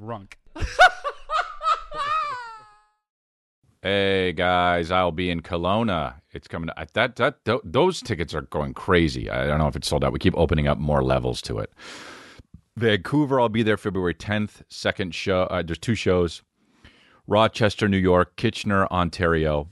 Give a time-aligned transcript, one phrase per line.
[0.00, 0.34] Runk.
[3.82, 6.14] Hey guys, I'll be in Kelowna.
[6.32, 6.70] It's coming.
[6.70, 9.30] To, that that th- those tickets are going crazy.
[9.30, 10.12] I don't know if it's sold out.
[10.12, 11.72] We keep opening up more levels to it.
[12.76, 14.62] Vancouver, I'll be there February 10th.
[14.68, 15.42] Second show.
[15.42, 16.42] Uh, there's two shows.
[17.28, 19.68] Rochester, New York, Kitchener, Ontario,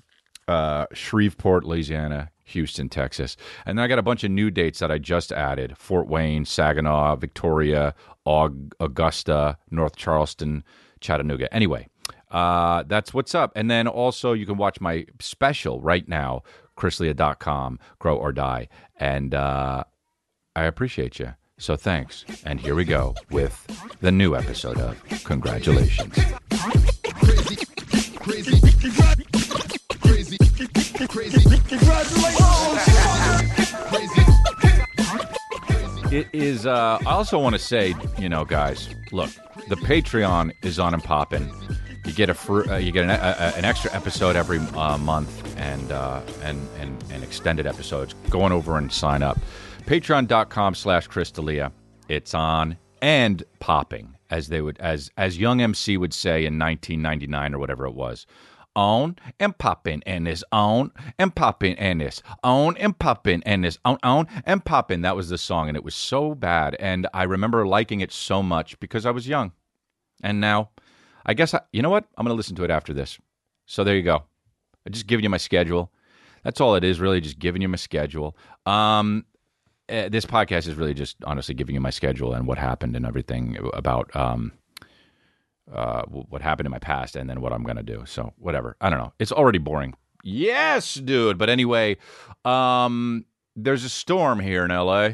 [0.46, 3.36] uh, Shreveport, Louisiana, Houston, Texas,
[3.66, 6.44] and then I got a bunch of new dates that I just added: Fort Wayne,
[6.44, 7.94] Saginaw, Victoria,
[8.26, 10.64] Aug- Augusta, North Charleston,
[11.00, 11.52] Chattanooga.
[11.52, 11.88] Anyway,
[12.30, 13.52] uh, that's what's up.
[13.54, 16.42] And then also you can watch my special right now,
[16.76, 18.68] chrisdelia.com, Grow or Die.
[18.96, 19.84] And uh,
[20.56, 21.34] I appreciate you.
[21.58, 22.24] So thanks.
[22.44, 23.64] And here we go with
[24.00, 26.18] the new episode of Congratulations.
[36.12, 36.66] It is.
[36.66, 39.30] Uh, I also want to say, you know, guys, look,
[39.68, 41.50] the Patreon is on and popping.
[42.04, 44.96] You get a fr- uh, you get an, a, a, an extra episode every uh,
[44.98, 48.14] month, and, uh, and and and extended episodes.
[48.30, 49.38] Go on over and sign up.
[49.86, 51.72] Patreon.com/slash chrisdelia.
[52.08, 57.54] It's on and popping, as they would as as Young MC would say in 1999
[57.54, 58.26] or whatever it was
[58.76, 63.78] on and popping and this on and popping and this on and popping and this
[63.84, 65.02] on on and popping.
[65.02, 66.76] That was the song, and it was so bad.
[66.78, 69.52] And I remember liking it so much because I was young.
[70.22, 70.70] And now,
[71.26, 72.06] I guess I, you know what?
[72.16, 73.18] I'm to listen to it after this.
[73.66, 74.24] So there you go.
[74.86, 75.92] I just giving you my schedule.
[76.42, 77.20] That's all it is, really.
[77.20, 78.36] Just giving you my schedule.
[78.66, 79.24] Um,
[79.88, 83.04] uh, this podcast is really just honestly giving you my schedule and what happened and
[83.04, 84.52] everything about um,
[85.72, 88.04] uh, what happened in my past and then what I'm going to do.
[88.06, 88.76] So whatever.
[88.80, 89.12] I don't know.
[89.18, 89.94] It's already boring.
[90.22, 91.38] Yes, dude.
[91.38, 91.96] But anyway,
[92.44, 93.24] um,
[93.56, 95.10] there's a storm here in LA.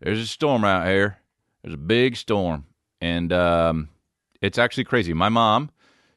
[0.00, 1.18] There's a storm out here.
[1.62, 2.66] There's a big storm.
[3.00, 3.88] And um,
[4.40, 5.12] it's actually crazy.
[5.12, 5.70] My mom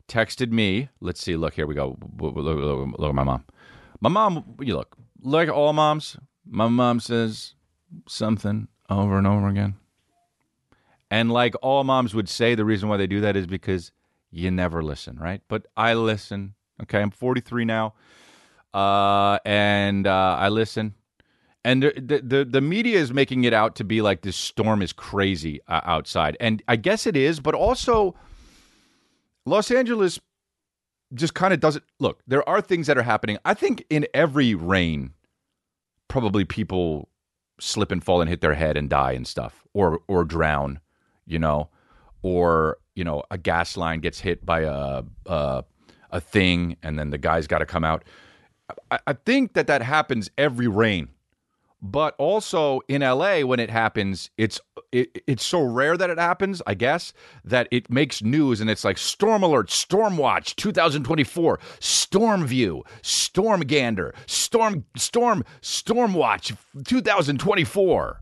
[0.07, 0.89] texted me.
[0.99, 1.35] Let's see.
[1.35, 1.97] Look, here we go.
[2.19, 3.45] Look, look, look, look at my mom.
[4.01, 7.53] My mom, you look, like all moms, my mom says
[8.07, 9.75] something over and over again.
[11.11, 13.91] And like all moms would say, the reason why they do that is because
[14.31, 15.41] you never listen, right?
[15.47, 16.53] But I listen.
[16.83, 17.93] Okay, I'm 43 now,
[18.73, 20.93] uh, and uh, I listen.
[21.65, 24.93] And the, the the media is making it out to be like this storm is
[24.93, 27.41] crazy uh, outside, and I guess it is.
[27.41, 28.15] But also,
[29.45, 30.19] Los Angeles
[31.13, 32.21] just kind of doesn't look.
[32.27, 33.37] There are things that are happening.
[33.43, 35.13] I think in every rain,
[36.07, 37.09] probably people
[37.59, 40.79] slip and fall and hit their head and die and stuff, or or drown
[41.29, 41.69] you know,
[42.21, 45.63] or you know, a gas line gets hit by a a,
[46.11, 48.03] a thing, and then the guy's got to come out.
[48.91, 51.09] I, I think that that happens every rain,
[51.81, 54.59] but also in LA when it happens, it's
[54.91, 56.61] it, it's so rare that it happens.
[56.67, 57.13] I guess
[57.45, 63.61] that it makes news, and it's like storm alert, storm watch, 2024, storm view, storm
[63.61, 66.53] gander, storm storm storm watch,
[66.85, 68.21] 2024.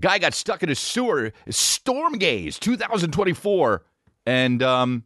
[0.00, 1.32] Guy got stuck in a sewer.
[1.48, 3.84] Storm Gaze 2024.
[4.26, 5.04] And um,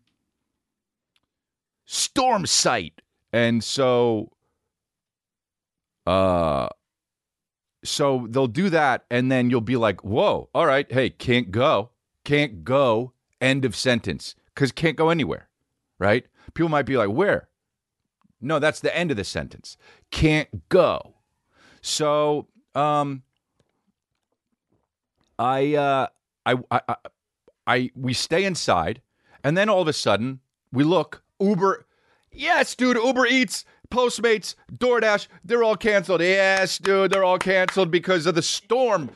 [1.84, 3.00] Storm Site.
[3.32, 4.30] And so
[6.06, 6.68] uh
[7.82, 11.90] so they'll do that and then you'll be like, "Whoa, all right, hey, can't go.
[12.24, 13.12] Can't go.
[13.40, 15.48] End of sentence." Cuz can't go anywhere.
[15.98, 16.26] Right?
[16.54, 17.48] People might be like, "Where?"
[18.40, 19.76] No, that's the end of the sentence.
[20.10, 21.16] Can't go.
[21.80, 23.22] So, um
[25.38, 26.06] I, uh,
[26.46, 26.96] I, I, I,
[27.66, 29.00] I, we stay inside,
[29.42, 30.40] and then all of a sudden
[30.72, 31.22] we look.
[31.40, 31.86] Uber,
[32.32, 32.96] yes, dude.
[32.96, 36.20] Uber Eats, Postmates, DoorDash, they're all canceled.
[36.20, 39.10] Yes, dude, they're all canceled because of the storm.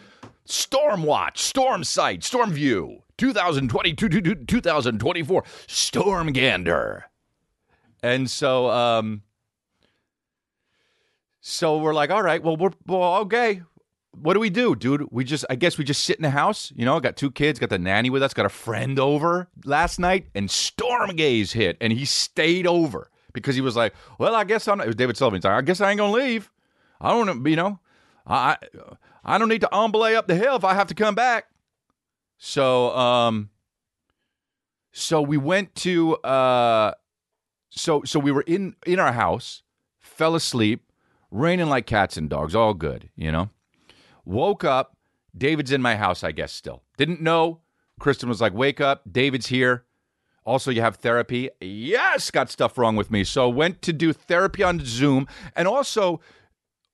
[0.44, 7.04] Storm Watch, Storm Sight, Storm View, 2022, 2024, Storm Gander.
[8.02, 9.22] And so, um,
[11.42, 13.60] so we're like, all right, well, we're well, okay
[14.22, 15.06] what do we do, dude?
[15.10, 16.72] We just, I guess we just sit in the house.
[16.74, 19.98] You know, got two kids, got the nanny with us, got a friend over last
[19.98, 24.44] night, and Storm Gaze hit, and he stayed over because he was like, well, I
[24.44, 24.80] guess I'm.
[24.80, 25.38] It was David Sullivan.
[25.38, 26.50] He's like, I guess I ain't gonna leave.
[27.00, 27.78] I don't, you know,
[28.26, 28.56] I,
[29.24, 31.47] I don't need to omble up the hill if I have to come back.
[32.38, 33.50] So, um,
[34.92, 36.94] so we went to, uh,
[37.71, 39.62] so so we were in in our house,
[39.98, 40.91] fell asleep,
[41.30, 43.50] raining like cats and dogs, all good, you know.
[44.28, 44.95] Woke up.
[45.34, 46.83] David's in my house, I guess, still.
[46.98, 47.60] Didn't know.
[47.98, 49.03] Kristen was like, wake up.
[49.10, 49.86] David's here.
[50.45, 51.48] Also, you have therapy.
[51.63, 53.25] Yes, got stuff wrong with me.
[53.25, 55.27] So went to do therapy on Zoom.
[55.57, 56.21] And also,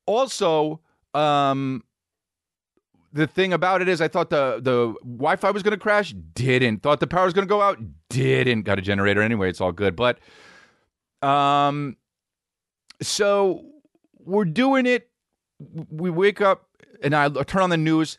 [0.07, 0.81] also,
[1.13, 1.83] um,
[3.13, 6.13] the thing about it is, I thought the the Wi-Fi was to crash.
[6.35, 6.83] Didn't.
[6.83, 7.79] Thought the power was to go out.
[8.11, 8.63] Didn't.
[8.63, 9.51] Got a generator anyway.
[9.51, 9.97] It's all good.
[9.97, 10.21] But
[11.21, 11.97] um,
[13.03, 13.65] so
[14.19, 15.09] we're doing it.
[15.91, 16.69] We wake up
[17.05, 18.19] and I turn on the news.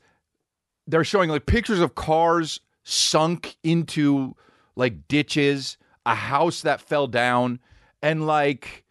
[0.87, 4.35] They're showing like pictures of cars sunk into
[4.75, 7.59] like ditches, a house that fell down,
[8.01, 8.85] and like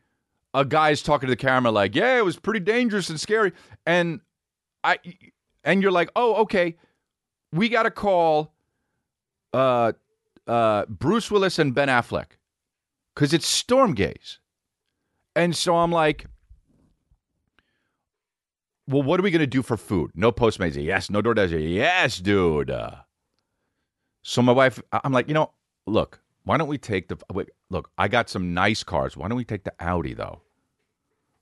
[0.52, 3.52] a guy's talking to the camera like, "Yeah, it was pretty dangerous and scary."
[3.86, 4.20] And
[4.82, 4.98] I
[5.62, 6.76] and you're like, "Oh, okay.
[7.52, 8.52] We got to call
[9.52, 9.92] uh
[10.48, 12.36] uh Bruce Willis and Ben Affleck
[13.14, 14.40] cuz it's storm gaze."
[15.36, 16.26] And so I'm like,
[18.86, 20.10] well, what are we going to do for food?
[20.14, 20.82] No Postmates.
[20.82, 21.10] Yes.
[21.10, 21.74] No DoorDash.
[21.74, 22.74] Yes, dude.
[24.22, 25.52] So my wife, I'm like, you know,
[25.86, 27.90] look, why don't we take the wait, look?
[27.98, 29.16] I got some nice cars.
[29.16, 30.42] Why don't we take the Audi though?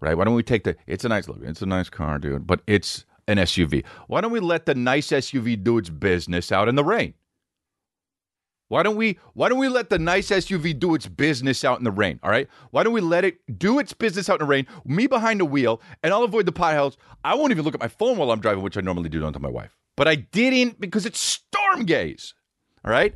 [0.00, 0.16] Right?
[0.16, 0.76] Why don't we take the?
[0.86, 1.38] It's a nice look.
[1.42, 2.46] It's a nice car, dude.
[2.46, 3.84] But it's an SUV.
[4.08, 7.14] Why don't we let the nice SUV do its business out in the rain?
[8.72, 11.84] Why don't we why don't we let the nice SUV do its business out in
[11.84, 12.18] the rain?
[12.22, 12.48] All right.
[12.70, 14.66] Why don't we let it do its business out in the rain?
[14.86, 16.96] Me behind the wheel, and I'll avoid the potholes.
[17.22, 19.20] I won't even look at my phone while I'm driving, which I normally do.
[19.20, 22.32] Don't tell my wife, but I didn't because it's storm gaze.
[22.82, 23.14] All right.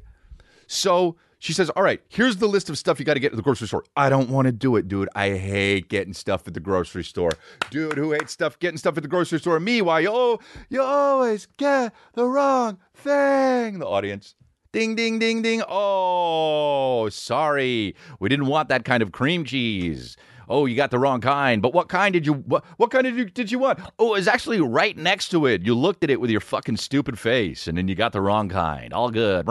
[0.66, 3.36] So she says, All right, here's the list of stuff you got to get at
[3.36, 3.84] the grocery store.
[3.96, 5.08] I don't want to do it, dude.
[5.14, 7.32] I hate getting stuff at the grocery store.
[7.70, 9.58] Dude, who hates stuff getting stuff at the grocery store?
[9.58, 10.04] Me, why?
[10.04, 10.38] Oh,
[10.68, 13.78] you always get the wrong thing.
[13.78, 14.34] The audience.
[14.76, 15.62] Ding, ding, ding, ding.
[15.66, 17.96] Oh, sorry.
[18.20, 20.18] We didn't want that kind of cream cheese.
[20.50, 21.62] Oh, you got the wrong kind.
[21.62, 23.78] But what kind did you what, what kind did you, did you want?
[23.98, 25.62] Oh, it was actually right next to it.
[25.62, 28.50] You looked at it with your fucking stupid face and then you got the wrong
[28.50, 28.92] kind.
[28.92, 29.46] All good.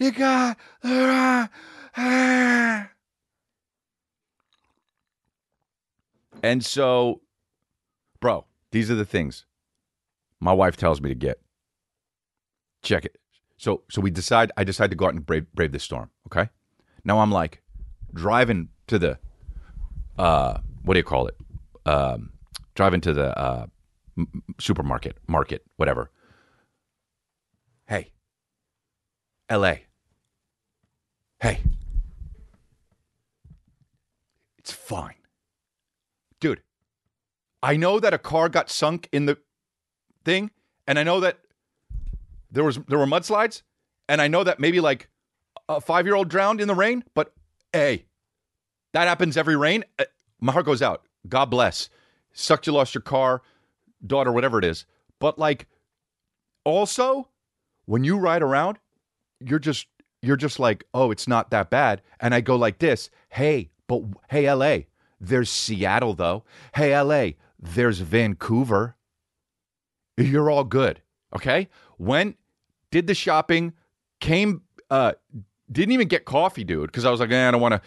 [0.00, 1.48] You got the
[1.94, 2.88] wrong
[6.42, 7.20] And so,
[8.18, 9.46] bro, these are the things
[10.40, 11.40] my wife tells me to get.
[12.82, 13.19] Check it.
[13.60, 16.08] So so we decide I decide to go out and brave brave this storm.
[16.28, 16.48] Okay.
[17.04, 17.60] Now I'm like
[18.14, 19.18] driving to the
[20.18, 21.36] uh what do you call it?
[21.84, 22.30] Um,
[22.74, 23.66] driving to the uh,
[24.16, 26.10] m- supermarket, market, whatever.
[27.86, 28.12] Hey,
[29.50, 29.84] L.A.
[31.40, 31.60] Hey,
[34.58, 35.14] it's fine,
[36.40, 36.62] dude.
[37.62, 39.36] I know that a car got sunk in the
[40.24, 40.50] thing,
[40.86, 41.40] and I know that
[42.50, 43.62] there was there were mudslides,
[44.08, 45.08] and I know that maybe like
[45.68, 47.04] a five year old drowned in the rain.
[47.14, 47.32] But
[47.72, 48.06] hey,
[48.92, 49.84] that happens every rain.
[49.98, 50.04] Uh,
[50.40, 51.04] my heart goes out.
[51.28, 51.88] God bless.
[52.32, 53.42] Sucked you lost your car,
[54.06, 54.86] daughter, whatever it is.
[55.18, 55.66] But like,
[56.64, 57.28] also,
[57.86, 58.78] when you ride around,
[59.40, 59.86] you're just
[60.22, 62.02] you're just like, oh, it's not that bad.
[62.20, 63.10] And I go like this.
[63.30, 64.86] Hey, but hey, L.A.
[65.20, 66.44] There's Seattle though.
[66.74, 67.36] Hey, L.A.
[67.58, 68.96] There's Vancouver.
[70.16, 71.02] You're all good.
[71.34, 71.68] Okay.
[71.98, 72.36] Went,
[72.90, 73.72] did the shopping,
[74.20, 75.12] came, uh,
[75.70, 77.80] didn't even get coffee, dude, because I was like, eh, I don't want to.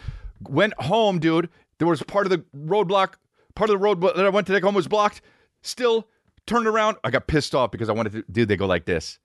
[0.48, 1.48] Went home, dude.
[1.78, 3.14] There was part of the roadblock,
[3.54, 5.22] part of the road that I went to take home was blocked.
[5.62, 6.08] Still
[6.46, 6.98] turned around.
[7.04, 9.18] I got pissed off because I wanted to, dude, they go like this.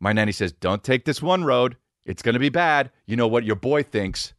[0.00, 1.76] My nanny says, don't take this one road.
[2.06, 2.90] It's going to be bad.
[3.06, 4.32] You know what your boy thinks.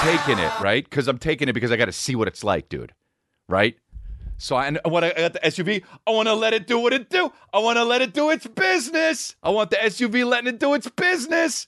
[0.00, 0.82] Taking it, right?
[0.82, 2.92] Because I'm taking it because I got to see what it's like, dude.
[3.48, 3.76] Right?
[4.40, 7.10] So I, when I got the SUV, I want to let it do what it
[7.10, 7.30] do.
[7.52, 9.36] I want to let it do its business.
[9.42, 11.66] I want the SUV letting it do its business.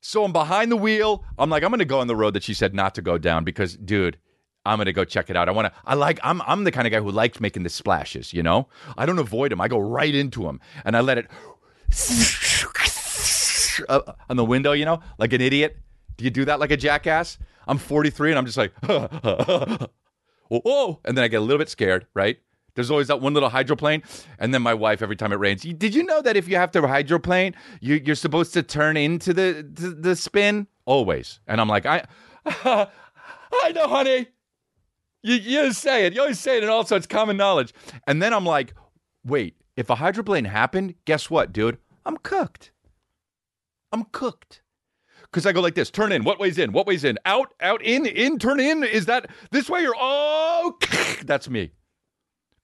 [0.00, 1.24] So I'm behind the wheel.
[1.36, 3.18] I'm like, I'm going to go on the road that she said not to go
[3.18, 4.18] down because, dude,
[4.64, 5.48] I'm going to go check it out.
[5.48, 7.70] I want to, I like, I'm, I'm the kind of guy who likes making the
[7.70, 8.68] splashes, you know?
[8.96, 9.60] I don't avoid them.
[9.60, 11.26] I go right into them and I let it
[14.28, 15.76] on the window, you know, like an idiot.
[16.18, 17.36] Do you do that like a jackass?
[17.66, 18.72] I'm 43 and I'm just like,
[20.50, 22.38] oh, and then I get a little bit scared, right?
[22.74, 24.02] There's always that one little hydroplane,
[24.38, 25.62] and then my wife every time it rains.
[25.62, 29.32] Did you know that if you have to hydroplane, you, you're supposed to turn into
[29.32, 31.40] the, the the spin always?
[31.46, 32.04] And I'm like, I,
[32.46, 34.28] I know, honey.
[35.22, 36.14] You you say it.
[36.14, 37.72] You always say it, and also it's common knowledge.
[38.06, 38.74] And then I'm like,
[39.24, 41.78] wait, if a hydroplane happened, guess what, dude?
[42.04, 42.72] I'm cooked.
[43.90, 44.60] I'm cooked
[45.30, 46.24] because I go like this: turn in.
[46.24, 46.72] What way's in?
[46.72, 47.18] What way's in?
[47.24, 48.38] Out, out, in, in.
[48.38, 48.82] Turn in.
[48.84, 50.76] Is that this way or oh?
[51.24, 51.72] That's me.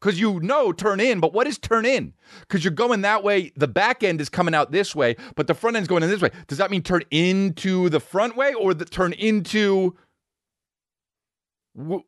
[0.01, 2.13] Because you know turn in, but what is turn in?
[2.41, 3.53] Because you're going that way.
[3.55, 6.21] The back end is coming out this way, but the front end's going in this
[6.21, 6.31] way.
[6.49, 9.97] Does that mean turn into the front way or the turn into
[11.81, 12.03] wh-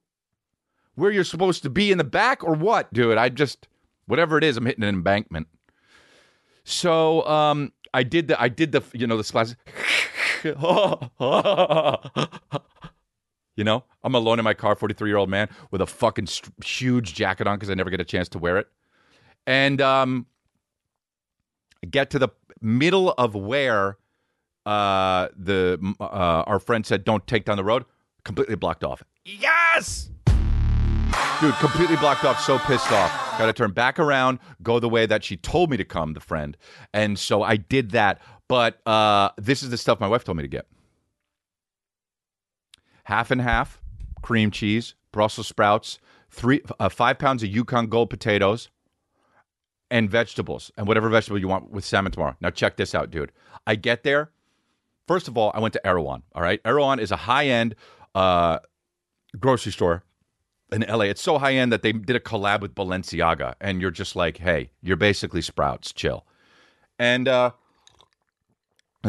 [0.96, 3.16] where you're supposed to be in the back or what, dude?
[3.16, 3.68] I just
[4.06, 5.46] whatever it is, I'm hitting an embankment.
[6.64, 9.50] So um, I did the I did the you know the splash.
[13.56, 16.52] You know, I'm alone in my car, 43 year old man with a fucking st-
[16.64, 18.68] huge jacket on because I never get a chance to wear it.
[19.46, 20.26] And um,
[21.88, 22.28] get to the
[22.60, 23.98] middle of where
[24.66, 27.84] uh, the uh, our friend said, "Don't take down the road."
[28.24, 29.02] Completely blocked off.
[29.24, 30.10] Yes,
[31.40, 32.40] dude, completely blocked off.
[32.40, 33.38] So pissed off.
[33.38, 36.14] Got to turn back around, go the way that she told me to come.
[36.14, 36.56] The friend,
[36.94, 38.20] and so I did that.
[38.48, 40.66] But uh, this is the stuff my wife told me to get
[43.04, 43.80] half and half
[44.22, 45.98] cream cheese, Brussels sprouts,
[46.30, 48.70] three uh, five pounds of Yukon Gold potatoes,
[49.90, 52.36] and vegetables, and whatever vegetable you want with salmon tomorrow.
[52.40, 53.32] Now check this out, dude.
[53.66, 54.30] I get there.
[55.06, 56.22] First of all, I went to Erewhon.
[56.34, 57.74] All right, Erewhon is a high end
[58.14, 58.58] uh,
[59.38, 60.04] grocery store
[60.72, 61.04] in LA.
[61.04, 64.38] It's so high end that they did a collab with Balenciaga, and you're just like,
[64.38, 65.92] hey, you're basically Sprouts.
[65.92, 66.26] Chill.
[66.98, 67.50] And uh,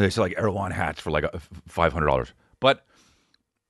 [0.04, 1.24] they sell like Erewhon hats for like
[1.66, 2.84] five hundred dollars, but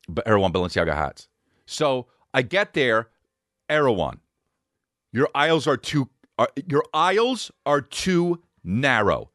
[0.08, 1.28] but Erewhon Balenciaga hats.
[1.66, 3.08] So I get there,
[3.68, 4.20] Erewhon.
[5.12, 9.30] Your aisles are too are, your aisles are too narrow.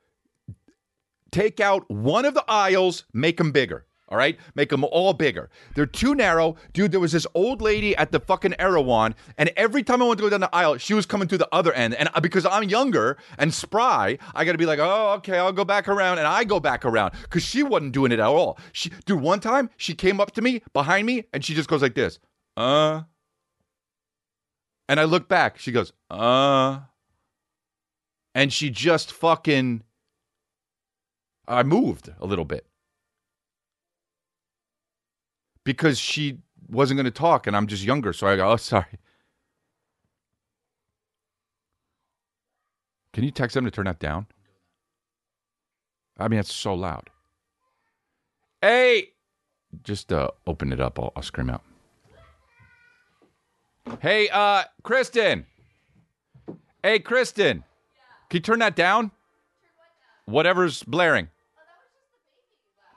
[1.31, 3.85] Take out one of the aisles, make them bigger.
[4.11, 5.49] All right, make them all bigger.
[5.73, 6.91] They're too narrow, dude.
[6.91, 10.23] There was this old lady at the fucking Erewhon, and every time I went to
[10.23, 11.95] go down the aisle, she was coming through the other end.
[11.95, 15.63] And because I'm younger and spry, I got to be like, oh, okay, I'll go
[15.63, 18.59] back around, and I go back around because she wasn't doing it at all.
[18.73, 21.81] She, dude, one time she came up to me behind me, and she just goes
[21.81, 22.19] like this,
[22.57, 23.03] uh,
[24.89, 25.57] and I look back.
[25.57, 26.81] She goes, uh,
[28.35, 29.83] and she just fucking.
[31.47, 32.65] I moved a little bit
[35.63, 36.39] because she
[36.69, 38.13] wasn't going to talk and I'm just younger.
[38.13, 38.85] So I go, oh, sorry.
[43.13, 44.27] Can you text them to turn that down?
[46.17, 47.09] I mean, it's so loud.
[48.61, 49.09] Hey,
[49.83, 50.99] just uh, open it up.
[50.99, 51.63] I'll, I'll scream out.
[53.99, 55.45] Hey, uh, Kristen.
[56.83, 57.63] Hey, Kristen.
[58.29, 59.11] Can you turn that down?
[60.25, 61.29] Whatever's blaring.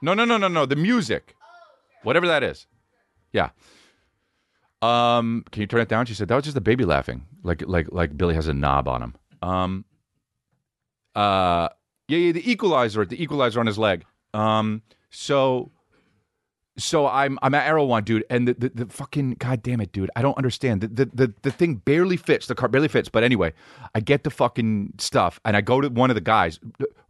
[0.01, 0.65] No, no, no, no, no.
[0.65, 1.35] The music
[2.05, 2.67] whatever that is.
[3.33, 3.49] Yeah.
[4.81, 6.05] Um, can you turn it down?
[6.05, 8.87] She said that was just a baby laughing, like like like Billy has a knob
[8.87, 9.15] on him.
[9.41, 9.85] Um,
[11.15, 11.69] uh,
[12.07, 14.05] yeah, yeah, the equalizer, the equalizer on his leg.
[14.33, 15.71] Um, so,
[16.77, 20.11] so I'm I'm at Erewhon, dude, and the, the, the fucking god damn it, dude,
[20.15, 20.81] I don't understand.
[20.81, 22.47] The, the the the thing barely fits.
[22.47, 23.09] The car barely fits.
[23.09, 23.53] But anyway,
[23.95, 26.59] I get the fucking stuff, and I go to one of the guys.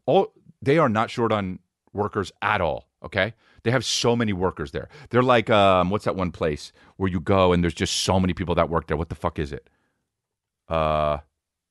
[0.06, 1.60] All they are not short on
[1.94, 2.88] workers at all.
[3.04, 3.34] Okay,
[3.66, 4.90] they have so many workers there.
[5.10, 8.32] They're like, um, what's that one place where you go and there's just so many
[8.34, 8.96] people that work there?
[8.96, 9.68] What the fuck is it?
[10.70, 11.18] Uh,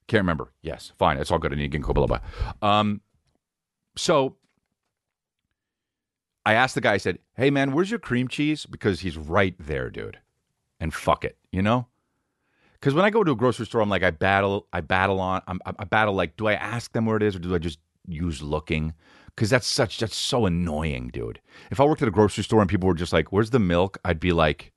[0.09, 0.53] can't remember.
[0.61, 1.19] Yes, fine.
[1.19, 1.53] It's all good.
[1.53, 1.79] I need And you
[2.61, 3.01] Um,
[3.97, 4.37] so
[6.45, 6.95] I asked the guy.
[6.95, 10.19] I said, "Hey, man, where's your cream cheese?" Because he's right there, dude.
[10.81, 11.87] And fuck it, you know.
[12.73, 15.43] Because when I go to a grocery store, I'm like, I battle, I battle on,
[15.47, 17.79] I'm, I battle like, do I ask them where it is or do I just
[18.07, 18.93] use looking?
[19.35, 21.41] Because that's such that's so annoying, dude.
[21.71, 23.99] If I worked at a grocery store and people were just like, "Where's the milk?"
[24.05, 24.73] I'd be like,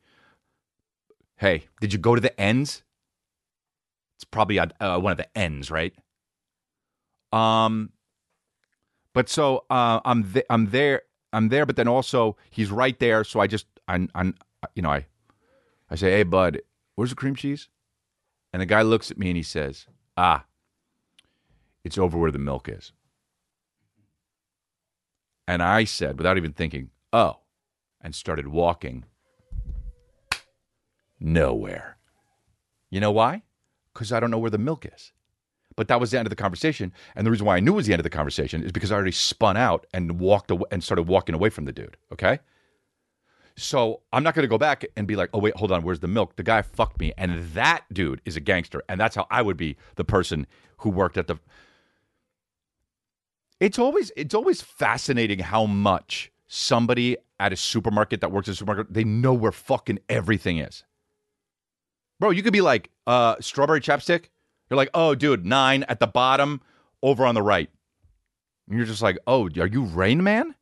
[1.37, 2.83] "Hey, did you go to the ends?"
[4.17, 5.93] It's probably uh, one of the ends, right?
[7.31, 7.91] Um,
[9.13, 13.23] but so uh, I'm th- I'm there I'm there, but then also he's right there,
[13.23, 14.33] so I just I I
[14.75, 15.05] you know I
[15.89, 16.61] I say, "Hey, bud,
[16.95, 17.69] where's the cream cheese?"
[18.53, 19.85] And the guy looks at me and he says,
[20.15, 20.45] "Ah,
[21.83, 22.91] it's over where the milk is."
[25.47, 27.39] And I said, without even thinking, oh,
[28.01, 29.05] and started walking
[31.19, 31.97] nowhere.
[32.89, 33.43] You know why?
[33.93, 35.11] Because I don't know where the milk is.
[35.75, 36.91] But that was the end of the conversation.
[37.15, 38.91] And the reason why I knew it was the end of the conversation is because
[38.91, 41.97] I already spun out and walked away and started walking away from the dude.
[42.11, 42.39] Okay.
[43.55, 45.99] So I'm not going to go back and be like, oh, wait, hold on, where's
[45.99, 46.35] the milk?
[46.35, 47.13] The guy fucked me.
[47.17, 48.83] And that dude is a gangster.
[48.87, 50.45] And that's how I would be the person
[50.77, 51.37] who worked at the
[53.59, 58.55] it's always it's always fascinating how much somebody at a supermarket that works at a
[58.55, 60.83] supermarket they know where fucking everything is.
[62.19, 64.25] Bro, you could be like, uh, strawberry chapstick.
[64.69, 66.61] You're like, oh, dude, nine at the bottom,
[67.03, 67.69] over on the right.
[68.67, 70.55] And you're just like, oh, are you Rain Man?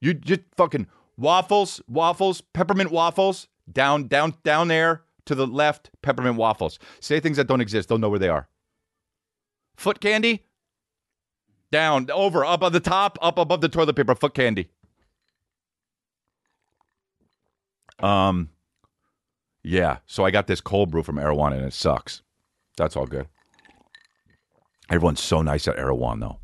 [0.00, 0.86] You just fucking
[1.16, 6.78] waffles, waffles, peppermint waffles, down, down, down there to the left, peppermint waffles.
[7.00, 8.46] Say things that don't exist, they'll know where they are.
[9.76, 10.44] Foot candy,
[11.70, 14.68] down, over, up on the top, up above the toilet paper, foot candy.
[18.00, 18.50] Um,
[19.62, 19.98] yeah.
[20.06, 22.22] So I got this cold brew from Erewhon, and it sucks.
[22.76, 23.28] That's all good.
[24.90, 26.40] Everyone's so nice at Erewhon, though.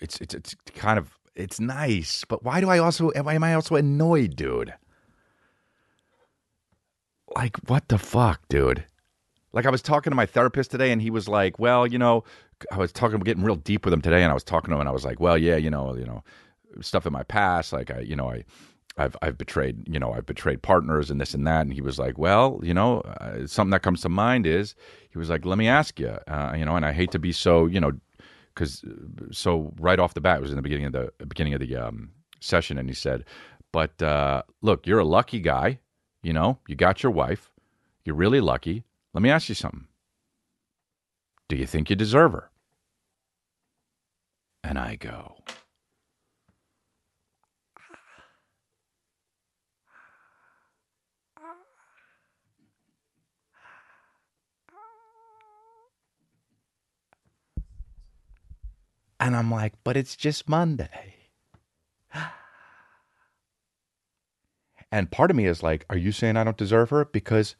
[0.00, 3.54] It's it's it's kind of It's nice, but why do I also I, am I
[3.54, 4.74] also annoyed, dude?
[7.34, 8.84] Like what the fuck, dude?
[9.52, 12.24] Like I was talking to my therapist today, and he was like, "Well, you know,"
[12.72, 14.80] I was talking, getting real deep with him today, and I was talking to him,
[14.80, 16.22] and I was like, "Well, yeah, you know, you know,
[16.80, 18.44] stuff in my past, like I, you know, I."
[19.00, 22.00] I've I've betrayed you know I've betrayed partners and this and that and he was
[22.00, 24.74] like well you know uh, something that comes to mind is
[25.10, 27.32] he was like let me ask you uh, you know and I hate to be
[27.32, 27.92] so you know
[28.52, 28.84] because
[29.30, 31.76] so right off the bat it was in the beginning of the beginning of the
[31.76, 32.10] um,
[32.40, 33.24] session and he said
[33.72, 35.78] but uh, look you're a lucky guy
[36.22, 37.52] you know you got your wife
[38.04, 38.82] you're really lucky
[39.14, 39.87] let me ask you something
[41.48, 42.50] do you think you deserve her
[44.62, 45.38] and I go
[59.20, 61.14] And I'm like, but it's just Monday.
[64.90, 67.04] And part of me is like, are you saying I don't deserve her?
[67.04, 67.56] Because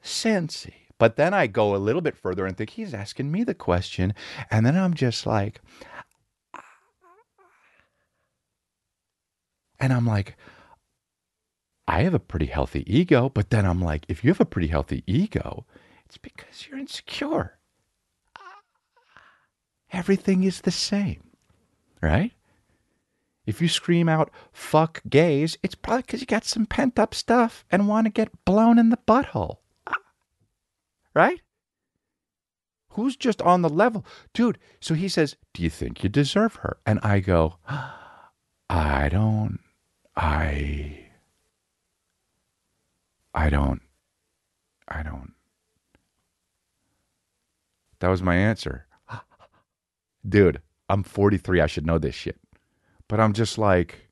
[0.00, 0.85] Cincy.
[0.98, 4.14] But then I go a little bit further and think he's asking me the question.
[4.50, 5.60] And then I'm just like,
[9.78, 10.36] and I'm like,
[11.86, 13.28] I have a pretty healthy ego.
[13.28, 15.66] But then I'm like, if you have a pretty healthy ego,
[16.06, 17.56] it's because you're insecure
[19.92, 21.22] everything is the same,
[22.02, 22.32] right?
[23.46, 27.64] If you scream out, fuck gays, it's probably because you got some pent up stuff
[27.70, 29.58] and want to get blown in the butthole.
[31.16, 31.40] Right?
[32.90, 34.04] Who's just on the level?
[34.34, 36.76] Dude, so he says, Do you think you deserve her?
[36.86, 37.56] And I go,
[38.70, 39.58] I don't,
[40.14, 41.06] I,
[43.34, 43.80] I don't,
[44.86, 45.32] I don't.
[48.00, 48.86] That was my answer
[50.28, 51.60] dude, I'm 43.
[51.60, 52.38] I should know this shit.
[53.08, 54.08] But I'm just like,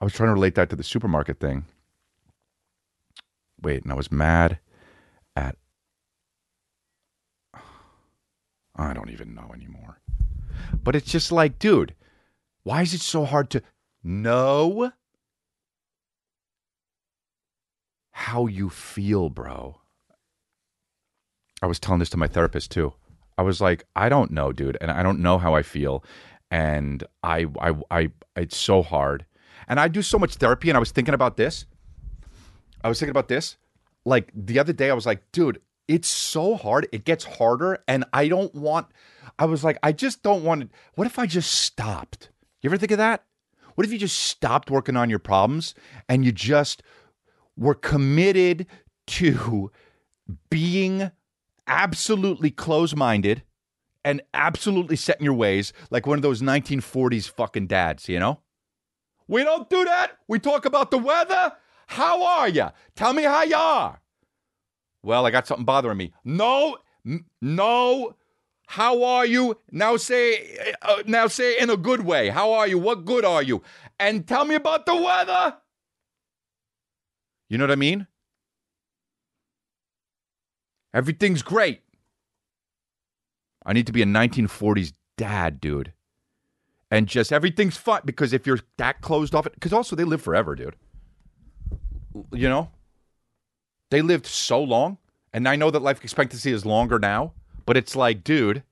[0.00, 1.64] I was trying to relate that to the supermarket thing.
[3.60, 4.58] Wait, and I was mad
[5.36, 5.56] at,
[8.76, 10.00] I don't even know anymore.
[10.82, 11.94] But it's just like, dude,
[12.62, 13.62] why is it so hard to
[14.02, 14.92] know
[18.12, 19.80] how you feel, bro?
[21.62, 22.92] I was telling this to my therapist too.
[23.36, 26.04] I was like, I don't know, dude, and I don't know how I feel,
[26.50, 29.26] and I, I, I, it's so hard,
[29.66, 31.66] and I do so much therapy, and I was thinking about this.
[32.82, 33.56] I was thinking about this,
[34.04, 34.90] like the other day.
[34.90, 36.88] I was like, dude, it's so hard.
[36.92, 38.86] It gets harder, and I don't want.
[39.38, 40.62] I was like, I just don't want.
[40.62, 42.30] To, what if I just stopped?
[42.62, 43.24] You ever think of that?
[43.74, 45.74] What if you just stopped working on your problems
[46.08, 46.82] and you just
[47.56, 48.66] were committed
[49.06, 49.70] to
[50.50, 51.10] being
[51.66, 53.42] absolutely close minded
[54.04, 58.40] and absolutely set in your ways, like one of those 1940s fucking dads, you know?
[59.26, 60.18] We don't do that.
[60.28, 61.52] We talk about the weather.
[61.86, 62.68] How are you?
[62.96, 64.00] Tell me how you are.
[65.02, 66.12] Well, I got something bothering me.
[66.24, 68.16] No, n- no.
[68.66, 69.58] How are you?
[69.70, 72.30] Now say, uh, now say in a good way.
[72.30, 72.78] How are you?
[72.78, 73.62] What good are you?
[73.98, 75.56] And tell me about the weather.
[77.48, 78.06] You know what I mean?
[80.94, 81.82] Everything's great.
[83.66, 85.92] I need to be a 1940s dad, dude.
[86.90, 90.54] And just everything's fun because if you're that closed off, because also they live forever,
[90.54, 90.76] dude.
[92.32, 92.70] You know?
[93.90, 94.98] They lived so long.
[95.32, 97.32] And I know that life expectancy is longer now,
[97.66, 98.62] but it's like, dude,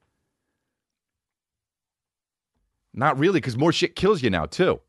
[2.94, 4.80] not really, because more shit kills you now, too.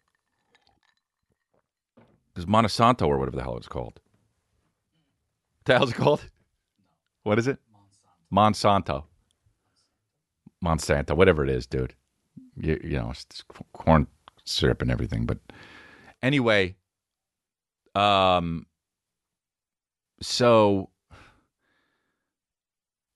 [2.33, 3.99] Because Monsanto or whatever the hell it's called.
[5.65, 6.23] The hell's it called?
[7.23, 7.57] What is it?
[8.31, 9.05] Monsanto.
[10.63, 11.95] Monsanto, whatever it is, dude.
[12.55, 14.05] You, you know, it's corn
[14.45, 15.25] syrup and everything.
[15.25, 15.39] But
[16.21, 16.75] anyway,
[17.95, 18.65] um,
[20.21, 20.89] so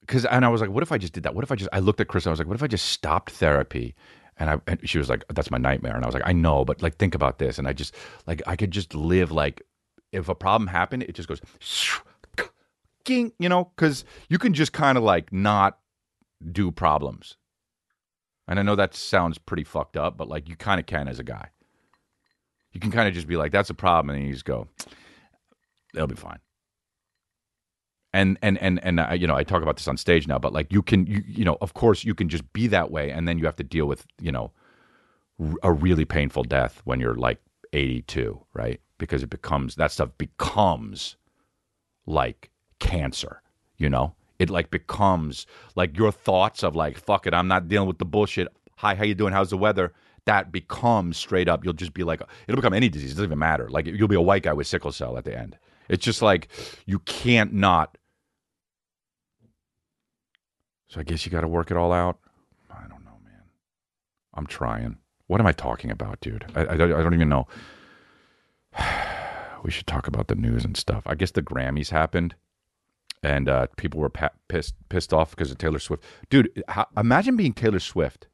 [0.01, 1.35] because and I was like, what if I just did that?
[1.35, 2.67] What if I just I looked at Chris and I was like, what if I
[2.67, 3.95] just stopped therapy?
[4.37, 5.95] And I and she was like, that's my nightmare.
[5.95, 7.57] And I was like, I know, but like think about this.
[7.57, 9.61] And I just like I could just live like
[10.11, 11.41] if a problem happened, it just goes
[13.09, 15.79] you know, because you can just kind of like not
[16.51, 17.37] do problems.
[18.47, 21.19] And I know that sounds pretty fucked up, but like you kind of can as
[21.19, 21.49] a guy.
[22.77, 24.15] You can kind of just be like, that's a problem.
[24.15, 24.67] And you just go,
[25.95, 26.37] they'll be fine.
[28.13, 30.71] And, and, and, and, you know, I talk about this on stage now, but like
[30.71, 33.09] you can, you, you know, of course you can just be that way.
[33.09, 34.51] And then you have to deal with, you know,
[35.63, 37.39] a really painful death when you're like
[37.73, 38.79] 82, right?
[38.99, 41.17] Because it becomes, that stuff becomes
[42.05, 43.41] like cancer,
[43.79, 44.13] you know?
[44.37, 48.05] It like becomes like your thoughts of like, fuck it, I'm not dealing with the
[48.05, 48.49] bullshit.
[48.75, 49.33] Hi, how you doing?
[49.33, 49.93] How's the weather?
[50.27, 51.63] That becomes straight up.
[51.63, 53.11] You'll just be like, it'll become any disease.
[53.11, 53.69] It doesn't even matter.
[53.69, 55.57] Like you'll be a white guy with sickle cell at the end.
[55.89, 56.49] It's just like
[56.85, 57.97] you can't not.
[60.89, 62.19] So I guess you got to work it all out.
[62.69, 63.43] I don't know, man.
[64.33, 64.97] I'm trying.
[65.27, 66.45] What am I talking about, dude?
[66.55, 67.47] I, I, I don't even know.
[69.63, 71.03] we should talk about the news and stuff.
[71.05, 72.35] I guess the Grammys happened,
[73.23, 76.03] and uh, people were pa- pissed pissed off because of Taylor Swift.
[76.29, 76.63] Dude,
[76.97, 78.27] imagine being Taylor Swift,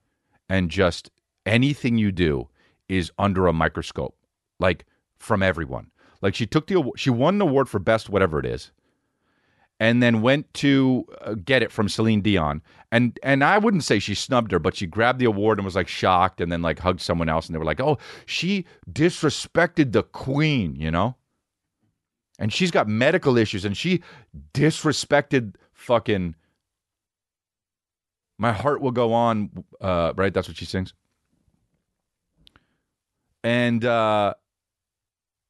[0.49, 1.11] and just
[1.45, 2.49] anything you do
[2.89, 4.15] is under a microscope,
[4.59, 4.85] like
[5.17, 5.91] from everyone.
[6.21, 8.71] Like she took the she won an award for best whatever it is,
[9.79, 12.61] and then went to uh, get it from Celine Dion.
[12.91, 15.75] And and I wouldn't say she snubbed her, but she grabbed the award and was
[15.75, 19.91] like shocked, and then like hugged someone else, and they were like, "Oh, she disrespected
[19.91, 21.17] the queen," you know.
[22.39, 24.01] And she's got medical issues, and she
[24.53, 26.35] disrespected fucking.
[28.39, 30.33] My heart will go on, uh, right?
[30.33, 30.93] That's what she sings.
[33.43, 34.33] And uh,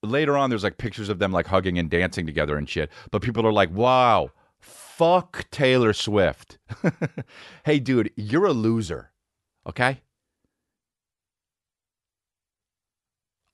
[0.02, 2.90] later on there's like pictures of them like hugging and dancing together and shit.
[3.12, 6.58] But people are like wow fuck taylor swift.
[7.66, 9.12] Hey dude you're a loser
[9.68, 10.02] okay?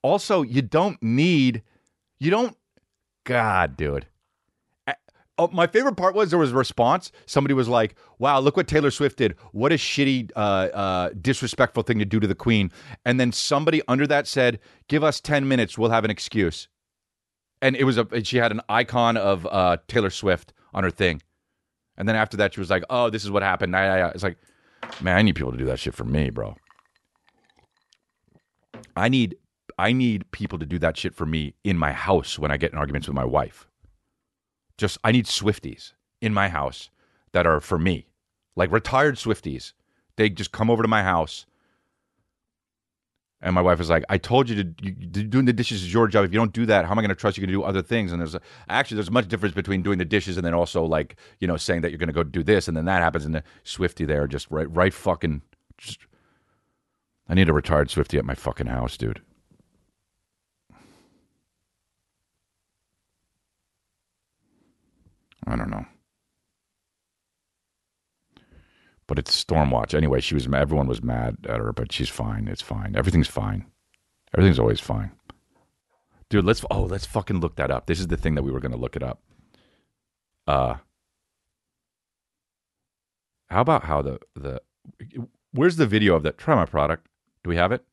[0.02, 1.62] Also you don't need
[2.18, 2.56] you don't
[3.24, 4.06] god dude
[5.40, 7.10] Oh, my favorite part was there was a response.
[7.24, 9.36] Somebody was like, "Wow, look what Taylor Swift did!
[9.52, 12.70] What a shitty, uh, uh, disrespectful thing to do to the Queen."
[13.06, 16.68] And then somebody under that said, "Give us ten minutes, we'll have an excuse."
[17.62, 21.22] And it was a she had an icon of uh, Taylor Swift on her thing.
[21.96, 24.36] And then after that, she was like, "Oh, this is what happened." i It's like,
[25.00, 26.54] man, I need people to do that shit for me, bro.
[28.94, 29.36] I need
[29.78, 32.72] I need people to do that shit for me in my house when I get
[32.72, 33.69] in arguments with my wife.
[34.80, 36.88] Just I need Swifties in my house
[37.32, 38.06] that are for me,
[38.56, 39.74] like retired Swifties.
[40.16, 41.44] They just come over to my house.
[43.42, 46.08] And my wife was like, "I told you to you, doing the dishes is your
[46.08, 46.24] job.
[46.24, 47.82] If you don't do that, how am I going to trust you to do other
[47.82, 48.40] things?" And there's a,
[48.70, 51.82] actually there's much difference between doing the dishes and then also like you know saying
[51.82, 54.26] that you're going to go do this, and then that happens, and the Swifty there
[54.26, 55.42] just right right fucking.
[55.76, 56.06] Just,
[57.28, 59.20] I need a retired Swifty at my fucking house, dude.
[65.46, 65.84] I don't know.
[69.06, 69.94] But it's Stormwatch.
[69.94, 72.46] Anyway, she was everyone was mad at her, but she's fine.
[72.46, 72.94] It's fine.
[72.96, 73.66] Everything's fine.
[74.34, 75.12] Everything's always fine.
[76.28, 77.86] Dude, let's oh, let's fucking look that up.
[77.86, 79.20] This is the thing that we were going to look it up.
[80.46, 80.76] Uh
[83.48, 84.62] How about how the the
[85.52, 86.38] Where's the video of that?
[86.38, 87.08] Try my product.
[87.42, 87.84] Do we have it?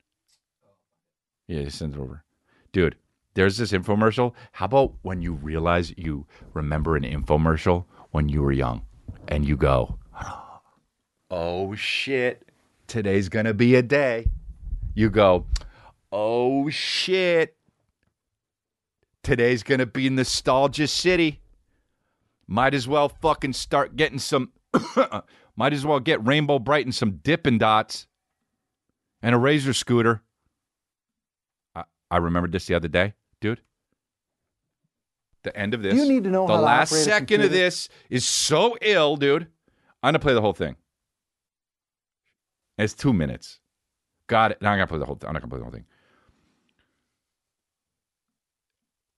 [1.47, 2.23] Yeah, send it over.
[2.71, 2.95] Dude,
[3.38, 4.34] there's this infomercial.
[4.52, 8.82] How about when you realize you remember an infomercial when you were young
[9.28, 10.00] and you go,
[11.30, 12.50] oh shit,
[12.88, 14.26] today's to be a day.
[14.95, 15.45] You go,
[16.12, 17.56] oh shit,
[19.21, 21.39] today's to be nostalgia city.
[22.47, 24.52] Might as well fucking start getting some,
[25.56, 28.08] might as well get Rainbow Brite and some Dippin' Dots
[29.21, 30.23] and a Razor scooter.
[32.10, 33.62] I remembered this the other day dude.
[35.43, 35.93] The end of this.
[35.95, 39.47] You need to know the last second of this is so ill, dude.
[40.04, 40.76] I'm gonna play the whole thing.
[42.78, 43.60] It's two minutes.
[44.28, 44.62] Got it.
[44.62, 45.15] Now I'm gonna play the whole.
[45.15, 45.28] thing.
[45.28, 45.86] I'm not gonna play the whole thing.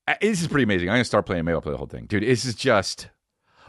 [0.07, 0.89] Uh, this is pretty amazing.
[0.89, 1.45] I'm gonna start playing.
[1.45, 2.23] Maybe I'll play the whole thing, dude.
[2.23, 3.09] This is just.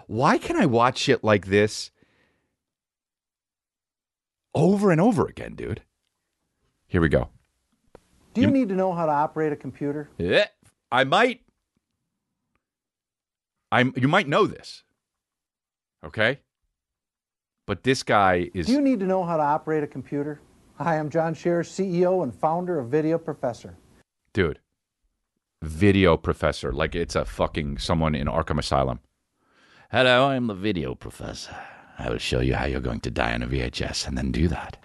[0.07, 1.91] Why can I watch shit like this
[4.55, 5.83] over and over again, dude?
[6.87, 7.29] Here we go.
[8.33, 10.09] Do you, you, need to know how to operate a computer?
[10.19, 10.47] Yeah,
[10.93, 11.41] I might.
[13.73, 13.93] I'm.
[13.97, 14.85] You might know this.
[16.05, 16.39] Okay.
[17.67, 18.67] But this guy is.
[18.67, 20.41] Do you need to know how to operate a computer?
[20.79, 23.77] Hi, I'm John Scherer, CEO and founder of Video Professor.
[24.33, 24.61] Dude,
[25.63, 29.01] Video Professor, like it's a fucking someone in Arkham Asylum.
[29.91, 31.55] Hello, I'm the Video Professor.
[31.99, 34.49] I will show you how you're going to die on a VHS and then do
[34.49, 34.80] that.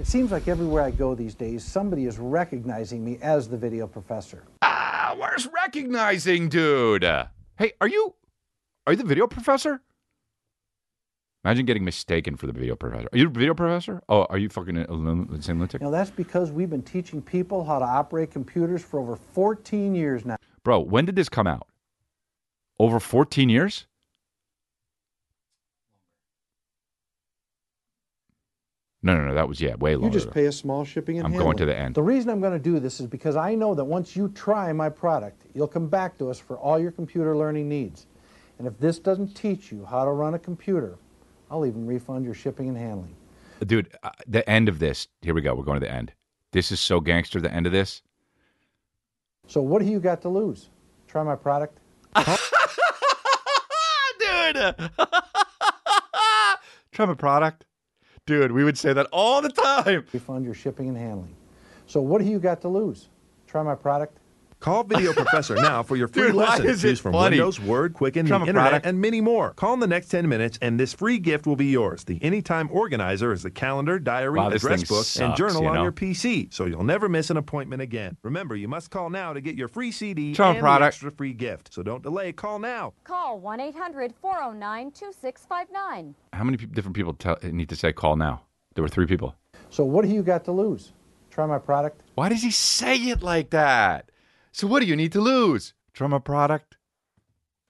[0.00, 3.86] It seems like everywhere I go these days, somebody is recognizing me as the video
[3.86, 4.42] professor.
[4.60, 7.04] Ah, where's recognizing, dude?
[7.56, 8.14] Hey, are you
[8.86, 9.80] are you the video professor?
[11.44, 13.08] Imagine getting mistaken for the video professor.
[13.12, 14.02] Are you a video professor?
[14.08, 14.76] Oh, are you fucking
[15.40, 15.80] same lunatic?
[15.80, 19.94] You know, that's because we've been teaching people how to operate computers for over 14
[19.94, 20.36] years now.
[20.64, 21.68] Bro, when did this come out?
[22.80, 23.86] Over 14 years?
[29.04, 29.34] No, no, no.
[29.34, 30.06] That was yeah, way longer.
[30.06, 31.46] You just pay a small shipping and I'm handling.
[31.46, 31.94] going to the end.
[31.94, 34.72] The reason I'm going to do this is because I know that once you try
[34.72, 38.06] my product, you'll come back to us for all your computer learning needs.
[38.58, 40.96] And if this doesn't teach you how to run a computer,
[41.50, 43.14] I'll even refund your shipping and handling.
[43.66, 45.08] Dude, uh, the end of this.
[45.20, 45.54] Here we go.
[45.54, 46.14] We're going to the end.
[46.52, 47.42] This is so gangster.
[47.42, 48.00] The end of this.
[49.46, 50.70] So what do you got to lose?
[51.08, 51.78] Try my product?
[54.18, 54.56] dude.
[56.92, 57.64] Try my product,
[58.26, 58.52] dude.
[58.52, 60.06] We would say that all the time.
[60.12, 61.34] Refund your shipping and handling.
[61.86, 63.08] So what do you got to lose?
[63.46, 64.18] Try my product?
[64.64, 66.64] Call Video Professor now for your free Dude, lesson.
[66.64, 67.36] is it Choose from funny?
[67.36, 68.86] Windows, Word, Quicken, the Internet, product.
[68.86, 69.50] and many more.
[69.52, 72.04] Call in the next 10 minutes, and this free gift will be yours.
[72.04, 75.82] The Anytime Organizer is the calendar, diary, Wow, address thing book, and journal you on
[75.82, 78.16] your PC, so you'll never miss an appointment again.
[78.22, 80.86] Remember, you must call now to get your free CD-ROM and the product.
[80.86, 81.70] extra free gift.
[81.74, 82.32] So don't delay.
[82.32, 82.94] Call now.
[83.04, 86.14] Call 1 800 409 2659.
[86.32, 88.40] How many pe- different people tell, need to say call now?
[88.76, 89.34] There were three people.
[89.68, 90.92] So what do you got to lose?
[91.30, 92.00] Try my product?
[92.14, 94.08] Why does he say it like that?
[94.54, 95.74] So what do you need to lose?
[95.94, 96.76] Try my product,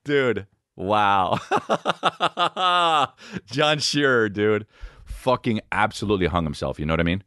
[0.04, 0.46] dude.
[0.76, 1.38] Wow,
[3.46, 4.66] John Scherer, dude,
[5.06, 6.78] fucking absolutely hung himself.
[6.78, 7.24] You know what I mean?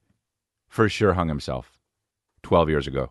[0.67, 1.71] For sure, hung himself.
[2.43, 3.09] Twelve years ago.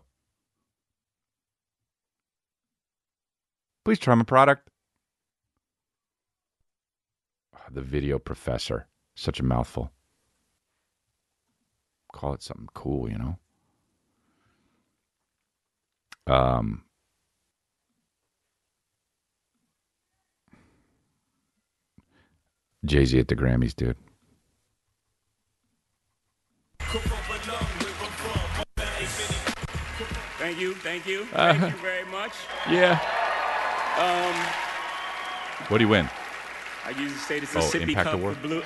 [3.83, 4.69] Please try my product.
[7.53, 9.91] Ah, The video professor, such a mouthful.
[12.13, 13.37] Call it something cool, you know.
[16.27, 16.83] Um,
[22.85, 23.97] Jay Z at the Grammys, dude.
[30.39, 32.31] Thank you, thank you, Uh, thank you very much.
[32.69, 32.99] Yeah.
[33.97, 34.35] Um,
[35.69, 36.09] what do you win?
[36.85, 38.41] I usually say this is Oh, a sippy Impact cup Award?
[38.41, 38.63] blue.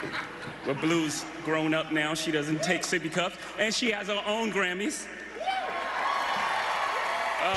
[0.82, 5.08] Blue's grown up now, she doesn't take sippy cups, and she has her own Grammys.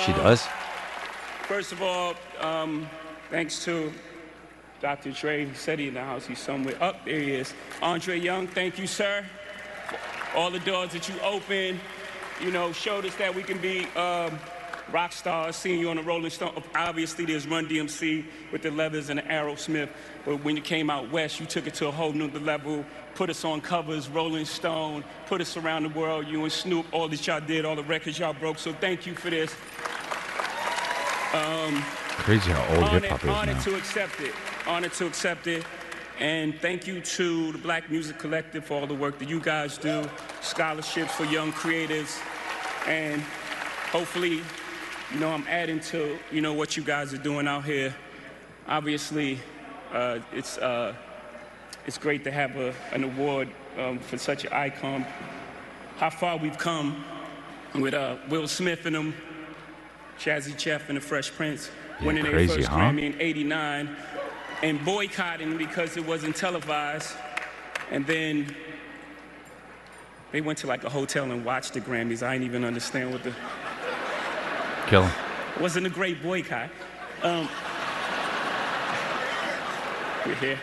[0.05, 0.47] She does.
[1.43, 2.89] First of all, um,
[3.31, 3.93] thanks to
[4.81, 5.13] Dr.
[5.13, 6.75] Dre, he said he in the house, he's somewhere.
[6.83, 7.55] Up there he is.
[7.83, 9.25] Andre Young, thank you, sir.
[10.35, 11.81] All the doors that you opened,
[12.41, 14.39] you know, showed us that we can be um,
[14.93, 15.57] rock stars.
[15.57, 16.63] Seeing you on the Rolling Stone.
[16.75, 19.89] Obviously, there's Run DMC with the Leathers and the Aerosmith.
[20.25, 22.85] But when you came out west, you took it to a whole nother level.
[23.15, 25.05] Put us on covers, Rolling Stone.
[25.27, 26.27] Put us around the world.
[26.27, 28.59] You and Snoop, all that y'all did, all the records y'all broke.
[28.59, 29.55] So thank you for this.
[32.25, 33.63] Crazy how old hip Honored, hop is honored now.
[33.65, 34.35] to accept it.
[34.67, 35.63] Honored to accept it.
[36.19, 39.77] And thank you to the Black Music Collective for all the work that you guys
[39.77, 40.09] do,
[40.41, 42.19] scholarships for young creatives,
[42.87, 43.21] and
[43.93, 44.41] hopefully,
[45.13, 47.95] you know, I'm adding to, you know, what you guys are doing out here.
[48.67, 49.39] Obviously,
[49.93, 50.95] uh, it's, uh,
[51.85, 55.05] it's great to have a, an award um, for such an icon.
[55.97, 57.05] How far we've come
[57.75, 59.15] with uh, Will Smith and them,
[60.19, 62.79] Jazzy Jeff and the Fresh Prince, Yeah, winning their first huh?
[62.79, 63.97] Grammy in 89
[64.63, 67.15] and boycotting because it wasn't televised.
[67.91, 68.55] And then
[70.33, 72.23] they went to like a hotel and watched the Grammys.
[72.23, 73.33] I didn't even understand what the.
[74.87, 75.13] Kill him.
[75.61, 76.71] Wasn't a great boycott.
[77.23, 77.49] Um,
[80.27, 80.59] we're here.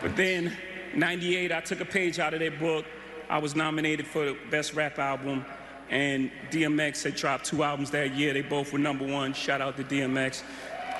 [0.00, 0.56] But then,
[0.94, 2.84] 98, I took a page out of their book.
[3.28, 5.44] I was nominated for the Best Rap Album,
[5.92, 8.32] and DMX had dropped two albums that year.
[8.32, 9.34] They both were number one.
[9.34, 10.42] Shout out to DMX.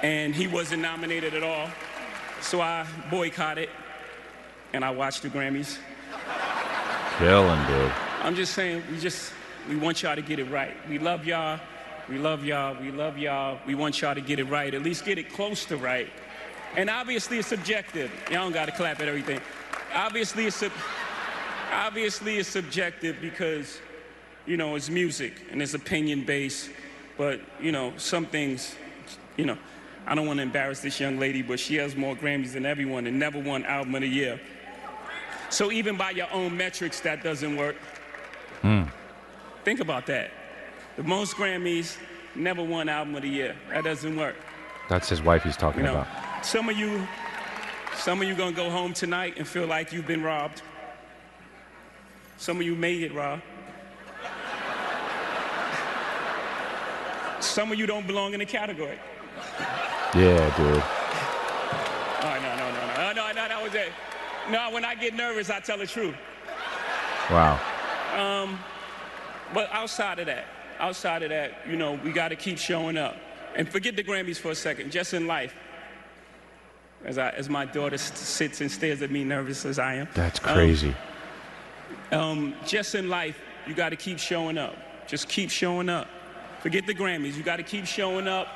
[0.02, 1.70] And he wasn't nominated at all.
[2.42, 3.70] So I boycotted,
[4.74, 5.78] and I watched the Grammys.
[7.16, 7.92] Kill him, dude.
[8.20, 9.32] I'm just saying, we just,
[9.66, 10.74] we want y'all to get it right.
[10.88, 11.58] We love y'all.
[12.08, 12.76] We love y'all.
[12.78, 13.60] We love y'all.
[13.66, 14.74] We want y'all to get it right.
[14.74, 16.10] At least get it close to right.
[16.76, 18.10] And obviously it's subjective.
[18.30, 19.40] Y'all don't got to clap at everything.
[19.94, 20.72] Obviously it's, sub-
[21.72, 23.78] obviously it's subjective because,
[24.46, 26.70] you know, it's music and it's opinion based.
[27.16, 28.74] But, you know, some things,
[29.36, 29.58] you know,
[30.06, 33.06] I don't want to embarrass this young lady, but she has more Grammys than everyone
[33.06, 34.40] and never won Album of the Year.
[35.50, 37.76] So even by your own metrics, that doesn't work.
[38.62, 38.84] Hmm.
[39.64, 40.30] Think about that.
[40.96, 41.96] The most Grammys,
[42.34, 43.54] never won Album of the Year.
[43.70, 44.34] That doesn't work.
[44.88, 46.44] That's his wife he's talking You know, about.
[46.44, 47.06] some of you,
[47.96, 50.62] some of you gonna go home tonight and feel like you've been robbed.
[52.38, 53.42] Some of you made it robbed.
[57.42, 58.98] Some of you don't belong in the category.
[60.14, 60.82] Yeah, dude.
[62.24, 63.92] Oh no no no no no no that was it.
[64.50, 66.14] No, when I get nervous, I tell the truth.
[67.30, 67.60] Wow.
[68.16, 68.58] Um,
[69.54, 70.44] but outside of that,
[70.78, 73.16] outside of that, you know, we got to keep showing up.
[73.54, 75.54] And forget the Grammys for a second, just in life.
[77.04, 80.08] As, I, as my daughter sits and stares at me, nervous as I am.
[80.14, 80.94] That's crazy.
[82.12, 84.76] Um, just in life, you got to keep showing up.
[85.06, 86.08] Just keep showing up.
[86.62, 87.36] Forget the Grammys.
[87.36, 88.46] You got to keep showing up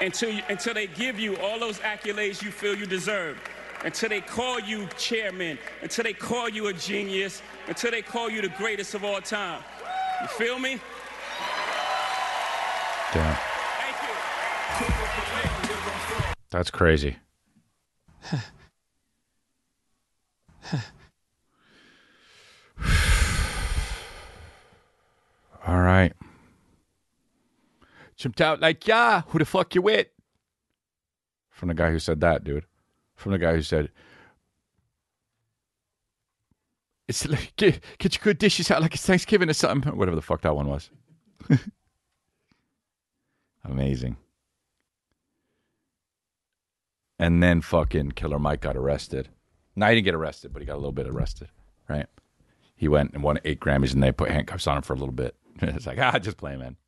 [0.00, 3.38] until, you, until they give you all those accolades you feel you deserve.
[3.84, 5.58] Until they call you chairman.
[5.82, 7.42] Until they call you a genius.
[7.68, 9.62] Until they call you the greatest of all time.
[10.22, 10.80] You feel me?
[13.12, 13.36] Damn.
[13.76, 14.08] Thank you.
[16.50, 17.16] That's crazy.
[25.66, 26.12] All right.
[28.24, 30.06] Jumped out like, yeah, who the fuck you with?
[31.50, 32.64] From the guy who said that, dude.
[33.16, 33.90] From the guy who said,
[37.06, 39.92] it's like, get, get your good dishes out like it's Thanksgiving or something.
[39.98, 40.88] Whatever the fuck that one was.
[43.62, 44.16] Amazing.
[47.18, 49.28] And then fucking Killer Mike got arrested.
[49.76, 51.48] No, he didn't get arrested, but he got a little bit arrested,
[51.90, 52.06] right?
[52.74, 55.12] He went and won eight Grammys, and they put handcuffs on him for a little
[55.12, 55.36] bit.
[55.60, 56.78] it's like, ah, just play, man.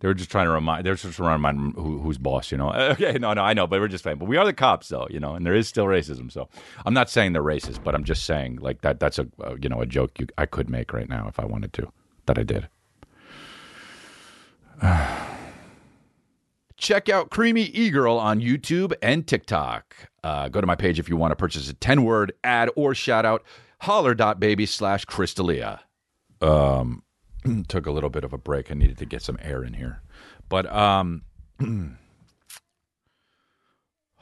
[0.00, 0.84] They were just trying to remind.
[0.84, 2.70] They're just trying to remind who, who's boss, you know.
[2.94, 4.18] Okay, no, no, I know, but we're just playing.
[4.18, 6.30] But we are the cops, though, you know, and there is still racism.
[6.30, 6.48] So
[6.84, 9.00] I'm not saying they're racist, but I'm just saying like that.
[9.00, 11.44] That's a uh, you know a joke you, I could make right now if I
[11.44, 11.90] wanted to.
[12.26, 12.68] That I did.
[16.76, 19.96] Check out Creamy E Girl on YouTube and TikTok.
[20.22, 22.94] Uh, go to my page if you want to purchase a 10 word ad or
[22.94, 23.44] shout out
[23.80, 25.80] holler.baby slash chrisdelia.
[26.42, 27.03] Um,
[27.68, 28.70] took a little bit of a break.
[28.70, 30.00] I needed to get some air in here.
[30.48, 31.22] But, um,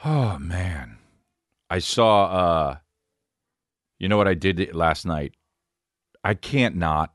[0.04, 0.98] oh man,
[1.70, 2.76] I saw, uh,
[3.98, 5.34] you know what I did last night?
[6.24, 7.10] I can't not.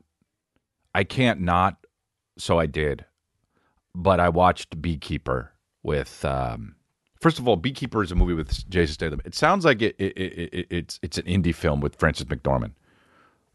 [0.94, 1.76] I can't not.
[2.38, 3.04] So I did
[3.98, 6.24] but I watched Beekeeper with.
[6.24, 6.76] Um,
[7.20, 9.20] first of all, Beekeeper is a movie with Jason Statham.
[9.24, 12.72] It sounds like it, it, it, it's it's an indie film with Frances McDormand.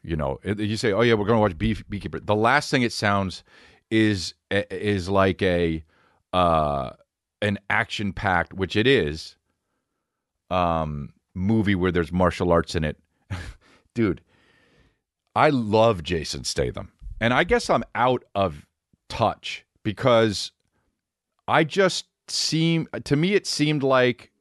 [0.03, 2.81] You know, you say, "Oh yeah, we're going to watch Bee, Beekeeper." The last thing
[2.81, 3.43] it sounds
[3.89, 5.83] is is like a
[6.33, 6.91] uh,
[7.41, 9.37] an action packed, which it is,
[10.49, 12.97] um, movie where there's martial arts in it.
[13.93, 14.19] Dude,
[15.35, 18.65] I love Jason Statham, and I guess I'm out of
[19.07, 20.51] touch because
[21.47, 24.32] I just seem to me it seemed like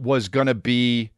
[0.00, 1.10] was gonna be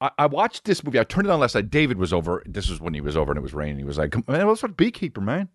[0.00, 0.98] I, I watched this movie.
[0.98, 1.70] I turned it on last night.
[1.70, 2.42] David was over.
[2.46, 3.78] This was when he was over and it was raining.
[3.78, 5.48] He was like, "Man, let's watch Beekeeper, man."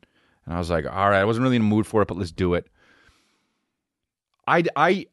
[0.45, 2.17] And I was like, "All right." I wasn't really in the mood for it, but
[2.17, 2.67] let's do it.
[4.47, 5.07] I I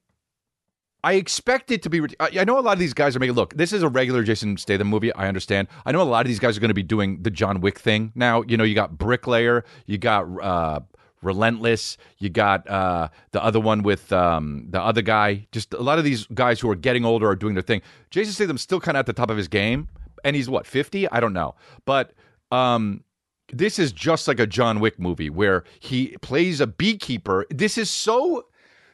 [1.03, 2.03] I expect it to be.
[2.18, 3.37] I know a lot of these guys are making.
[3.37, 5.12] Look, this is a regular Jason Statham movie.
[5.14, 5.68] I understand.
[5.87, 7.79] I know a lot of these guys are going to be doing the John Wick
[7.79, 8.42] thing now.
[8.42, 10.81] You know, you got Bricklayer, you got uh,
[11.22, 15.46] Relentless, you got uh, the other one with um, the other guy.
[15.52, 17.83] Just a lot of these guys who are getting older are doing their thing.
[18.11, 19.88] Jason Statham's still kind of at the top of his game,
[20.24, 21.09] and he's what fifty?
[21.09, 21.54] I don't know,
[21.85, 22.12] but.
[22.52, 23.04] Um,
[23.52, 27.46] this is just like a John Wick movie where he plays a beekeeper.
[27.50, 28.46] This is so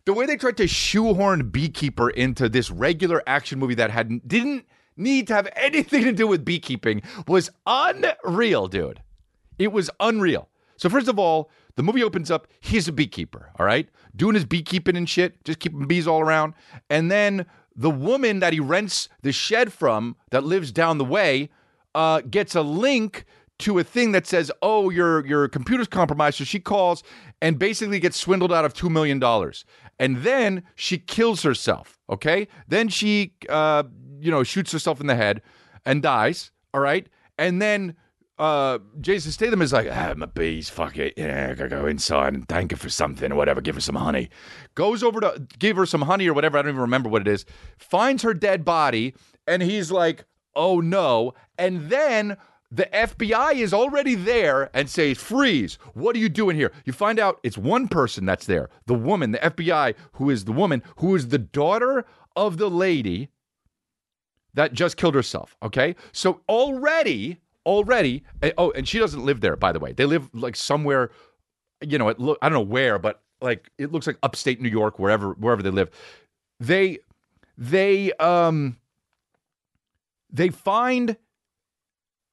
[0.06, 4.64] the way they tried to shoehorn Beekeeper into this regular action movie that had didn't
[4.96, 9.02] need to have anything to do with beekeeping was unreal, dude.
[9.58, 10.48] It was unreal.
[10.76, 12.48] So first of all, the movie opens up.
[12.60, 16.54] He's a beekeeper, all right, doing his beekeeping and shit, just keeping bees all around.
[16.90, 21.50] And then the woman that he rents the shed from, that lives down the way,
[21.94, 23.24] uh, gets a link
[23.58, 27.02] to a thing that says, "Oh, your your computer's compromised." So she calls
[27.40, 29.64] and basically gets swindled out of two million dollars,
[29.98, 31.98] and then she kills herself.
[32.10, 33.84] Okay, then she, uh,
[34.20, 35.42] you know, shoots herself in the head
[35.84, 36.50] and dies.
[36.74, 37.06] All right,
[37.38, 37.96] and then
[38.38, 41.14] uh, Jason Statham is like, ah, my bees, fuck it.
[41.16, 43.61] Yeah, I gotta go inside and thank her for something or whatever.
[43.61, 44.29] Give her some honey.
[44.75, 46.59] Goes over to give her some honey or whatever.
[46.59, 47.44] I don't even remember what it is.
[47.79, 49.14] Finds her dead body,
[49.46, 51.33] and he's like, oh no.
[51.59, 52.37] And then
[52.70, 56.72] the FBI is already there and says, freeze, what are you doing here?
[56.85, 60.53] You find out it's one person that's there, the woman, the FBI, who is the
[60.53, 63.31] woman, who is the daughter of the lady
[64.55, 65.57] that just killed herself.
[65.62, 65.94] Okay.
[66.12, 69.92] So already, already, eh, oh, and she doesn't live there, by the way.
[69.92, 71.11] They live like somewhere,
[71.83, 74.70] you know, it look, I don't know where, but like it looks like upstate New
[74.70, 75.90] York, wherever, wherever they live.
[76.61, 76.98] They,
[77.59, 78.79] they, um,
[80.31, 81.16] they find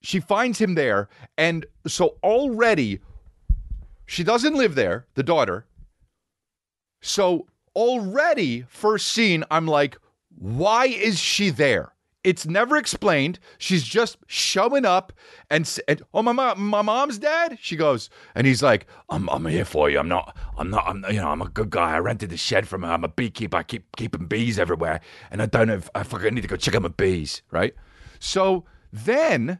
[0.04, 1.10] she finds him there.
[1.38, 2.99] And so already,
[4.05, 5.66] she doesn't live there, the daughter.
[7.01, 9.97] So already, first scene, I'm like,
[10.38, 11.93] why is she there?
[12.24, 13.39] It's never explained.
[13.57, 15.11] She's just showing up
[15.49, 17.57] and, and oh my mom, my mom's dad.
[17.61, 19.99] She goes and he's like, I'm I'm here for you.
[19.99, 21.95] I'm not I'm not I'm you know I'm a good guy.
[21.95, 22.91] I rented the shed from her.
[22.91, 23.57] I'm a beekeeper.
[23.57, 25.01] I keep keeping bees everywhere,
[25.32, 27.41] and I don't know if I fucking need to go check on my bees.
[27.51, 27.76] Right.
[28.19, 29.59] So then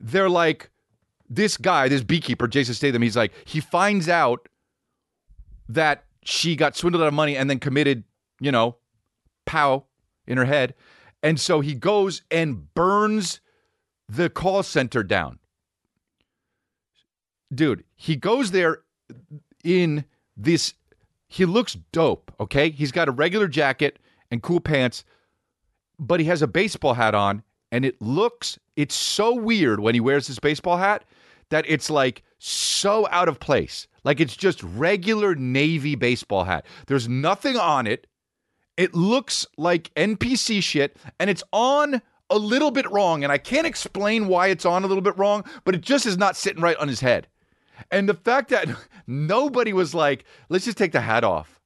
[0.00, 0.70] they're like,
[1.28, 4.48] this guy, this beekeeper, Jason Statham, he's like, he finds out
[5.68, 8.04] that she got swindled out of money and then committed,
[8.40, 8.76] you know,
[9.44, 9.84] pow
[10.26, 10.74] in her head.
[11.22, 13.40] And so he goes and burns
[14.08, 15.38] the call center down.
[17.54, 18.78] Dude, he goes there
[19.64, 20.04] in
[20.36, 20.74] this
[21.30, 22.70] he looks dope, okay?
[22.70, 23.98] He's got a regular jacket
[24.30, 25.04] and cool pants,
[25.98, 30.00] but he has a baseball hat on and it looks it's so weird when he
[30.00, 31.04] wears this baseball hat
[31.50, 33.88] that it's like so out of place.
[34.04, 36.64] Like it's just regular navy baseball hat.
[36.86, 38.06] There's nothing on it.
[38.78, 42.00] It looks like NPC shit and it's on
[42.30, 45.44] a little bit wrong and I can't explain why it's on a little bit wrong,
[45.64, 47.26] but it just is not sitting right on his head.
[47.90, 48.68] And the fact that
[49.08, 51.60] nobody was like, let's just take the hat off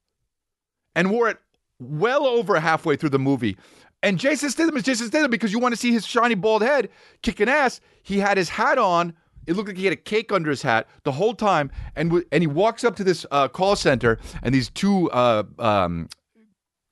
[0.95, 1.37] and wore it
[1.79, 3.57] well over halfway through the movie.
[4.01, 6.89] And Jason Statham is Jason Statham because you want to see his shiny bald head
[7.21, 7.79] kicking ass.
[8.01, 9.13] He had his hat on.
[9.45, 11.71] It looked like he had a cake under his hat the whole time.
[11.95, 15.43] And w- and he walks up to this uh, call center, and these two uh,
[15.59, 16.09] um,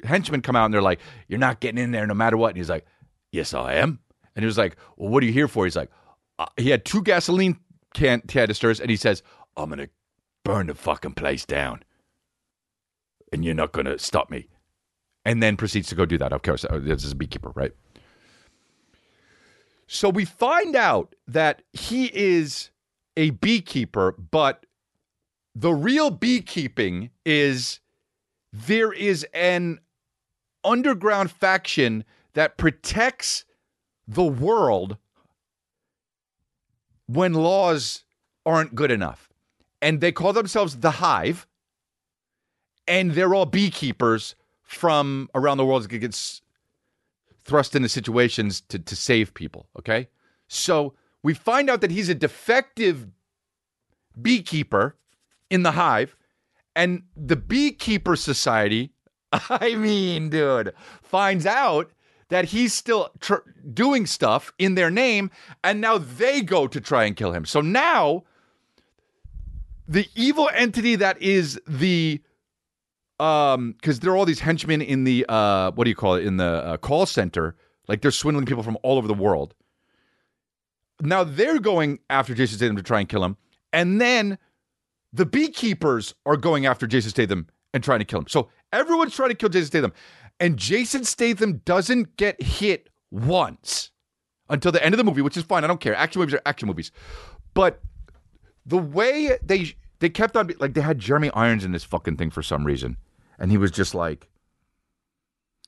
[0.03, 2.57] henchmen come out, and they're like, "You're not getting in there, no matter what." And
[2.57, 2.85] he's like,
[3.31, 3.99] "Yes, I am."
[4.35, 5.91] And he was like, "Well, what are you here for?" He's like,
[6.39, 7.59] uh, "He had two gasoline
[7.93, 9.23] can canisters, and he says,
[9.57, 9.89] "I'm gonna
[10.43, 11.83] burn the fucking place down,
[13.31, 14.47] and you're not gonna stop me."
[15.23, 16.33] And then proceeds to go do that.
[16.33, 17.73] Of course, uh, this is a beekeeper, right?
[19.87, 22.71] So we find out that he is
[23.17, 24.65] a beekeeper, but
[25.53, 27.81] the real beekeeping is
[28.53, 29.79] there is an
[30.63, 32.03] underground faction
[32.33, 33.45] that protects
[34.07, 34.97] the world
[37.07, 38.03] when laws
[38.45, 39.29] aren't good enough.
[39.81, 41.47] And they call themselves the Hive,
[42.87, 46.41] and they're all beekeepers from around the world that gets
[47.43, 49.67] thrust into situations to, to save people.
[49.77, 50.07] Okay.
[50.47, 50.93] So
[51.23, 53.07] we find out that he's a defective
[54.19, 54.95] beekeeper
[55.49, 56.15] in the hive,
[56.75, 58.93] and the beekeeper society,
[59.49, 61.91] I mean, dude, finds out
[62.29, 65.31] that he's still tr- doing stuff in their name,
[65.63, 67.45] and now they go to try and kill him.
[67.45, 68.23] So now
[69.91, 72.21] the evil entity that is the
[73.19, 76.25] um because there are all these henchmen in the uh what do you call it
[76.25, 77.55] in the uh, call center
[77.87, 79.53] like they're swindling people from all over the world
[81.01, 83.35] now they're going after jason statham to try and kill him
[83.73, 84.37] and then
[85.11, 89.29] the beekeepers are going after jason statham and trying to kill him so everyone's trying
[89.29, 89.93] to kill jason statham
[90.39, 93.91] and jason statham doesn't get hit once
[94.51, 95.63] until the end of the movie which is fine.
[95.63, 95.95] I don't care.
[95.95, 96.91] Action movies are action movies.
[97.53, 97.81] But
[98.65, 102.29] the way they they kept on like they had jeremy irons in this fucking thing
[102.29, 102.97] for some reason
[103.39, 104.29] and he was just like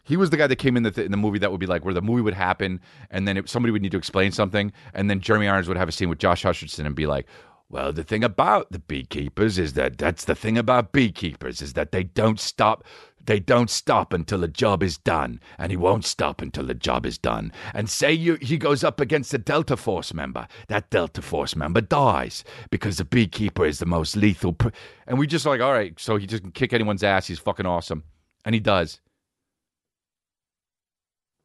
[0.05, 1.65] he was the guy that came in the, th- in the movie that would be
[1.65, 4.71] like where the movie would happen and then it, somebody would need to explain something
[4.93, 7.25] and then jeremy irons would have a scene with josh hutcherson and be like
[7.73, 11.91] well the thing about the beekeepers is that that's the thing about beekeepers is that
[11.91, 12.83] they don't stop
[13.25, 17.05] they don't stop until the job is done and he won't stop until the job
[17.05, 17.53] is done.
[17.73, 21.81] And say you, he goes up against a delta force member that delta force member
[21.81, 24.69] dies because the beekeeper is the most lethal pr-
[25.07, 27.65] and we just like all right so he just can kick anyone's ass he's fucking
[27.65, 28.03] awesome.
[28.45, 28.99] And he does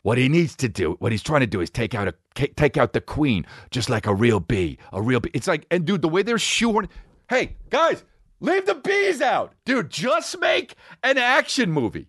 [0.02, 2.76] what he needs to do, what he's trying to do, is take out a take
[2.76, 5.30] out the queen, just like a real bee, a real bee.
[5.34, 6.88] It's like, and dude, the way they're shoehorning.
[7.28, 8.04] Hey guys,
[8.40, 9.90] leave the bees out, dude.
[9.90, 12.08] Just make an action movie.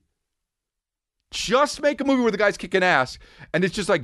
[1.32, 3.20] Just make a movie where the guy's kicking ass,
[3.54, 4.04] and it's just like,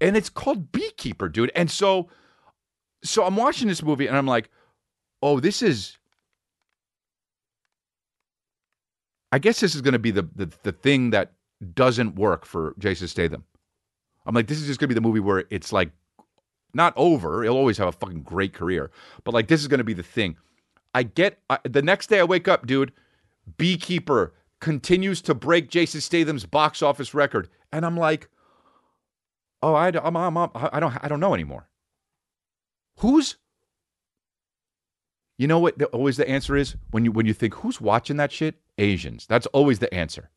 [0.00, 1.52] and it's called Beekeeper, dude.
[1.54, 2.08] And so,
[3.02, 4.50] so I'm watching this movie, and I'm like,
[5.22, 5.96] oh, this is.
[9.30, 11.32] I guess this is going to be the, the the thing that
[11.74, 13.44] doesn't work for Jason Statham.
[14.26, 15.90] I'm like, this is just gonna be the movie where it's like
[16.74, 17.42] not over.
[17.42, 18.90] He'll always have a fucking great career,
[19.24, 20.36] but like this is gonna be the thing.
[20.94, 22.92] I get I, the next day I wake up, dude.
[23.56, 28.28] Beekeeper continues to break Jason Statham's box office record, and I'm like,
[29.62, 31.68] oh, I, I'm, I'm, I'm, I don't, I don't know anymore.
[32.98, 33.36] Who's
[35.38, 35.78] you know what?
[35.78, 38.56] The, always the answer is when you when you think who's watching that shit?
[38.76, 39.26] Asians.
[39.26, 40.30] That's always the answer.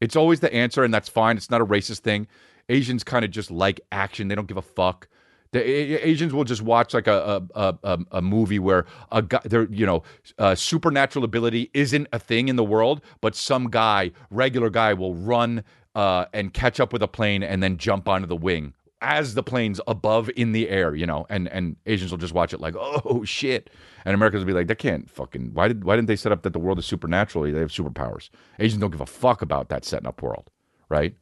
[0.00, 1.36] It's always the answer, and that's fine.
[1.36, 2.26] It's not a racist thing.
[2.68, 4.28] Asians kind of just like action.
[4.28, 5.08] They don't give a fuck.
[5.52, 9.40] The A- Asians will just watch like a a, a, a movie where a guy,
[9.44, 10.02] there, you know,
[10.38, 15.14] uh, supernatural ability isn't a thing in the world, but some guy, regular guy, will
[15.14, 15.62] run
[15.94, 18.74] uh, and catch up with a plane and then jump onto the wing
[19.06, 22.52] as the plane's above in the air, you know, and and Asians will just watch
[22.52, 23.70] it like, oh shit,
[24.04, 25.54] and Americans will be like, they can't fucking.
[25.54, 27.44] Why did why didn't they set up that the world is supernatural?
[27.44, 28.30] They have superpowers.
[28.58, 30.50] Asians don't give a fuck about that setting up world,
[30.88, 31.14] right?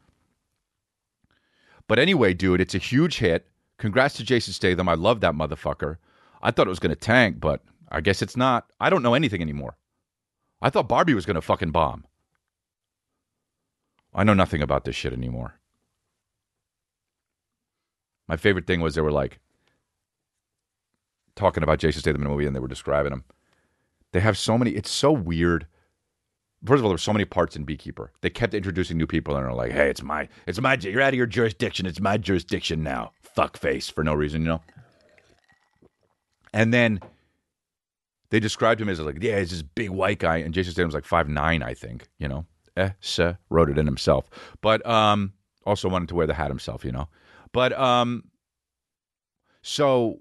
[1.86, 3.46] But anyway, dude, it's a huge hit.
[3.78, 4.88] Congrats to Jason Statham.
[4.88, 5.98] I love that motherfucker.
[6.42, 7.62] I thought it was to tank, but
[7.92, 8.70] I guess it's not.
[8.80, 9.76] I don't know anything anymore.
[10.62, 12.06] I thought Barbie was to fucking bomb.
[14.14, 15.60] I know nothing about this shit anymore.
[18.28, 19.38] My favorite thing was they were like
[21.36, 23.24] talking about Jason Statham in the movie and they were describing him.
[24.12, 25.66] They have so many, it's so weird.
[26.64, 28.12] First of all, there's so many parts in Beekeeper.
[28.22, 31.12] They kept introducing new people and are like, hey, it's my, it's my, you're out
[31.12, 31.84] of your jurisdiction.
[31.84, 33.12] It's my jurisdiction now.
[33.22, 34.62] Fuck face for no reason, you know?
[36.54, 37.00] And then
[38.30, 40.38] they described him as like, yeah, he's this big white guy.
[40.38, 42.46] And Jason Statham's like five nine, I think, you know?
[42.76, 44.30] Eh, sir, wrote it in himself.
[44.60, 45.32] But um,
[45.66, 47.08] also wanted to wear the hat himself, you know?
[47.54, 48.24] But um,
[49.62, 50.18] so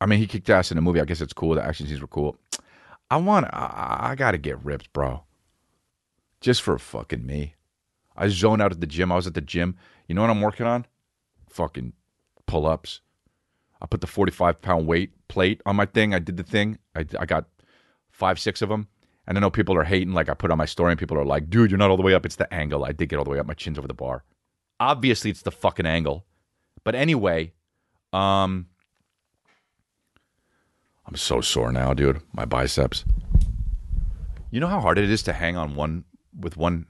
[0.00, 1.00] I mean, he kicked ass in the movie.
[1.00, 1.54] I guess it's cool.
[1.54, 2.36] The action scenes were cool.
[3.10, 3.46] I want.
[3.46, 5.22] I, I got to get ripped, bro.
[6.40, 7.54] Just for fucking me.
[8.16, 9.12] I zoned out at the gym.
[9.12, 9.76] I was at the gym.
[10.08, 10.84] You know what I'm working on?
[11.48, 11.92] Fucking
[12.46, 13.00] pull ups.
[13.80, 16.12] I put the 45 pound weight plate on my thing.
[16.12, 16.78] I did the thing.
[16.96, 17.44] I, I got
[18.10, 18.88] five, six of them.
[19.28, 20.12] And I know people are hating.
[20.12, 22.02] Like I put on my story, and people are like, "Dude, you're not all the
[22.02, 22.26] way up.
[22.26, 23.46] It's the angle." I did get all the way up.
[23.46, 24.24] My chin's over the bar.
[24.78, 26.26] Obviously, it's the fucking angle.
[26.84, 27.52] But anyway,
[28.12, 28.66] um,
[31.06, 32.20] I'm so sore now, dude.
[32.32, 33.04] My biceps.
[34.50, 36.04] You know how hard it is to hang on one
[36.38, 36.86] with one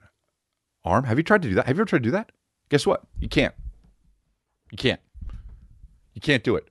[0.84, 1.04] arm?
[1.04, 1.66] Have you tried to do that?
[1.66, 2.32] Have you ever tried to do that?
[2.68, 3.02] Guess what?
[3.18, 3.54] You can't.
[4.70, 5.00] You can't.
[6.14, 6.68] You can't do it.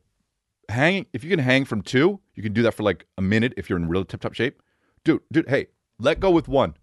[0.70, 3.54] Hanging if you can hang from two, you can do that for like a minute
[3.58, 4.62] if you're in real tip top shape.
[5.04, 5.68] Dude, dude, hey,
[6.00, 6.76] let go with one.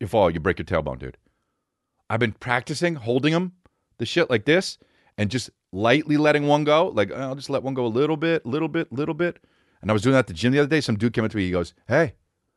[0.00, 1.18] You fall, you break your tailbone, dude.
[2.12, 3.52] I've been practicing holding them,
[3.96, 4.76] the shit like this,
[5.16, 6.88] and just lightly letting one go.
[6.88, 9.38] Like, oh, I'll just let one go a little bit, little bit, little bit.
[9.80, 10.82] And I was doing that at the gym the other day.
[10.82, 11.46] Some dude came up to me.
[11.46, 12.12] He goes, Hey,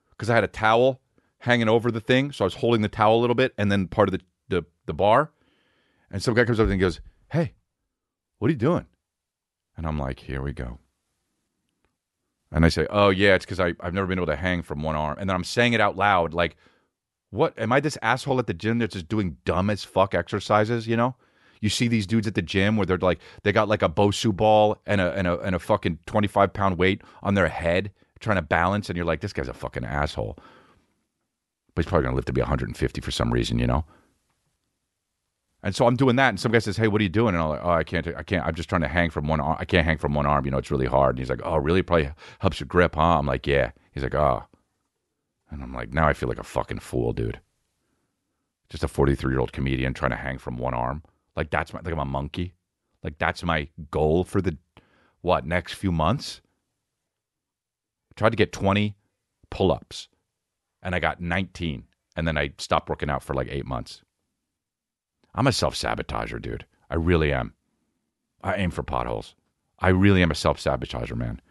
[0.09, 0.99] because I had a towel
[1.37, 2.33] hanging over the thing.
[2.33, 4.65] So I was holding the towel a little bit and then part of the, the,
[4.87, 5.31] the bar.
[6.11, 6.99] And some guy comes up and goes,
[7.31, 7.53] Hey,
[8.39, 8.87] what are you doing?
[9.77, 10.79] And I'm like, Here we go.
[12.51, 14.97] And I say, Oh, yeah, it's because I've never been able to hang from one
[14.97, 15.17] arm.
[15.17, 16.57] And then I'm saying it out loud, like,
[17.35, 20.87] what am I this asshole at the gym that's just doing dumb as fuck exercises,
[20.87, 21.15] you know?
[21.61, 24.35] You see these dudes at the gym where they're like they got like a Bosu
[24.35, 27.91] ball and a and a and a fucking twenty five pound weight on their head
[28.19, 30.37] trying to balance, and you're like, this guy's a fucking asshole.
[31.73, 33.85] But he's probably gonna live to be 150 for some reason, you know.
[35.63, 37.43] And so I'm doing that, and some guy says, "Hey, what are you doing?" And
[37.43, 38.07] I'm like, "Oh, I can't.
[38.15, 38.45] I can't.
[38.45, 39.57] I'm just trying to hang from one arm.
[39.59, 40.45] I can't hang from one arm.
[40.45, 41.81] You know, it's really hard." And he's like, "Oh, really?
[41.81, 44.43] Probably helps your grip, huh?" I'm like, "Yeah." He's like, "Oh,"
[45.55, 47.39] and I'm like, "Now I feel like a fucking fool, dude."
[48.69, 51.03] Just a 43 year old comedian trying to hang from one arm.
[51.35, 52.55] Like that's my like I'm a monkey.
[53.03, 54.57] Like that's my goal for the
[55.21, 56.41] what next few months.
[58.11, 58.95] I Tried to get 20
[59.49, 60.07] pull-ups,
[60.81, 61.85] and I got 19,
[62.15, 64.03] and then I stopped working out for like eight months.
[65.33, 66.65] I'm a self-sabotager, dude.
[66.89, 67.53] I really am.
[68.43, 69.35] I aim for potholes.
[69.79, 71.41] I really am a self-sabotager, man.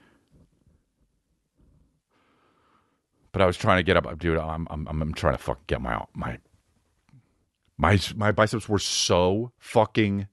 [3.35, 4.39] But I was trying to get up, dude.
[4.39, 6.39] I'm I'm I'm trying to fuck get my my
[7.77, 10.29] my my biceps were so fucking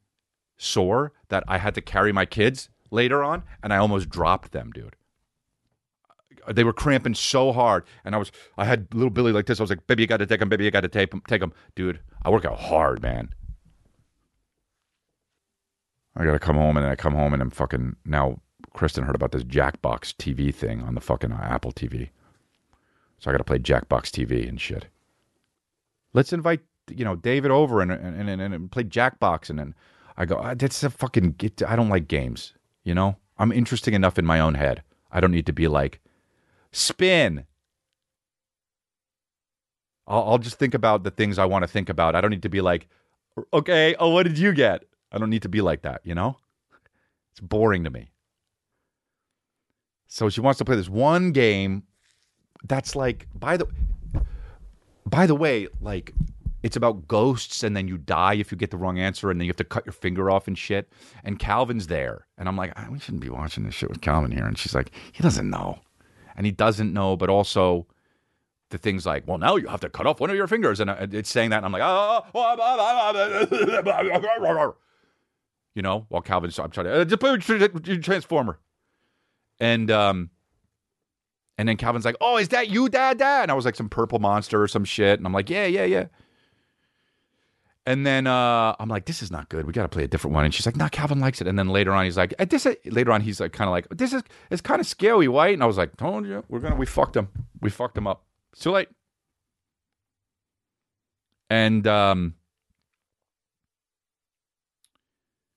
[0.56, 4.70] sore that I had to carry my kids later on, and I almost dropped them,
[4.72, 4.96] dude.
[6.48, 9.60] They were cramping so hard, and I was I had little Billy like this.
[9.60, 10.50] I was like, "Baby, you got to take them.
[10.50, 11.24] Baby, you got to take them.
[11.28, 13.34] Take them, dude." I work out hard, man.
[16.16, 18.42] I gotta come home, and I come home, and I'm fucking now.
[18.74, 22.12] Kristen heard about this Jackbox TV thing on the fucking uh, Apple TV,
[23.22, 24.88] so I gotta play Jackbox TV and shit.
[26.12, 29.76] Let's invite you know David over and and and, and play Jackbox and then
[30.18, 32.54] I go ah, that's a fucking I don't like games
[32.84, 33.16] you know?
[33.38, 34.82] I'm interesting enough in my own head.
[35.12, 36.00] I don't need to be like
[36.72, 37.46] spin.
[40.08, 42.16] I'll, I'll just think about the things I want to think about.
[42.16, 42.88] I don't need to be like
[43.54, 44.84] okay oh what did you get?
[45.12, 46.38] I don't need to be like that you know?
[47.30, 48.10] It's boring to me.
[50.08, 51.84] So she wants to play this one game
[52.64, 53.68] that's like by the
[55.06, 56.14] by the way like
[56.64, 59.46] it's about ghosts and then you die if you get the wrong answer and then
[59.46, 60.92] you have to cut your finger off and shit.
[61.24, 62.28] And Calvin's there.
[62.38, 64.46] And I'm like, we shouldn't be watching this shit with Calvin here.
[64.46, 65.80] And she's like, he doesn't know.
[66.36, 67.88] And he doesn't know, but also
[68.70, 70.80] the things like, well, now you have to cut off one of your fingers.
[70.80, 71.58] And it's saying that.
[71.58, 72.26] And I'm like, oh,
[75.74, 78.60] you know, while Calvin's, I'm trying to, transformer.
[79.60, 80.30] And, um,
[81.58, 83.90] and then Calvin's like, "Oh, is that you, Dad, Dad?" And I was like, "Some
[83.90, 86.06] purple monster or some shit." And I'm like, "Yeah, yeah, yeah."
[87.86, 89.66] And then uh, I'm like, this is not good.
[89.66, 90.46] We got to play a different one.
[90.46, 91.48] And she's like, no, Calvin likes it.
[91.48, 92.68] And then later on, he's like, this.
[92.68, 94.22] Is, later on, he's like, kind of like, this is
[94.52, 95.56] it's kind of scary, white.
[95.56, 97.30] And I was like, told you, we're gonna, we fucked him,
[97.60, 98.24] we fucked him up.
[98.54, 98.90] It's too late.
[101.50, 102.36] And um,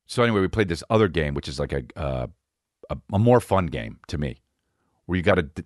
[0.07, 2.27] so anyway, we played this other game, which is like a uh,
[2.91, 4.41] a, a more fun game to me,
[5.07, 5.65] where you got to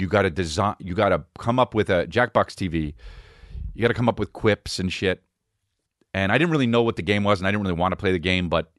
[0.00, 2.94] you got to design, you got to come up with a Jackbox TV.
[3.74, 5.22] You got to come up with quips and shit
[6.12, 7.96] and I didn't really know what the game was, and I didn't really want to
[7.96, 8.72] play the game, but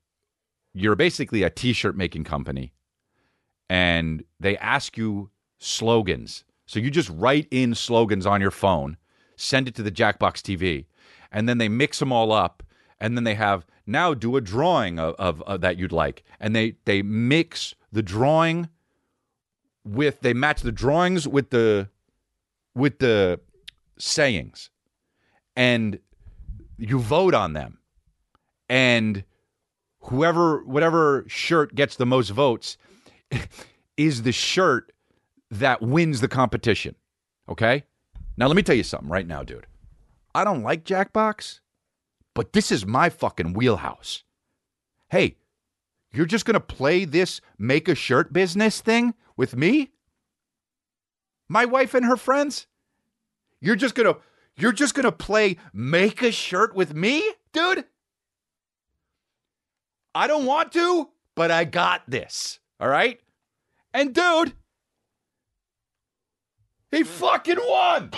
[0.73, 2.73] you're basically a t-shirt making company,
[3.69, 6.43] and they ask you slogans.
[6.65, 8.97] So you just write in slogans on your phone,
[9.35, 10.85] send it to the Jackbox TV,
[11.31, 12.63] and then they mix them all up,
[12.99, 16.55] and then they have now do a drawing of, of, of that you'd like, and
[16.55, 18.69] they they mix the drawing
[19.83, 21.89] with they match the drawings with the
[22.75, 23.39] with the
[23.97, 24.69] sayings.
[25.55, 25.99] And
[26.77, 27.79] you vote on them.
[28.69, 29.23] And
[29.99, 32.77] whoever whatever shirt gets the most votes
[33.97, 34.91] is the shirt
[35.49, 36.95] that wins the competition.
[37.49, 37.83] Okay?
[38.37, 39.67] Now let me tell you something right now dude.
[40.33, 41.59] I don't like jackbox
[42.33, 44.23] but this is my fucking wheelhouse.
[45.09, 45.35] Hey
[46.13, 49.91] you're just going to play this make a shirt business thing with me
[51.49, 52.67] my wife and her friends
[53.59, 54.19] you're just going to
[54.61, 57.85] you're just going to play make a shirt with me, dude?
[60.13, 62.59] I don't want to, but I got this.
[62.79, 63.19] All right?
[63.93, 64.53] And dude,
[66.91, 68.11] he fucking won.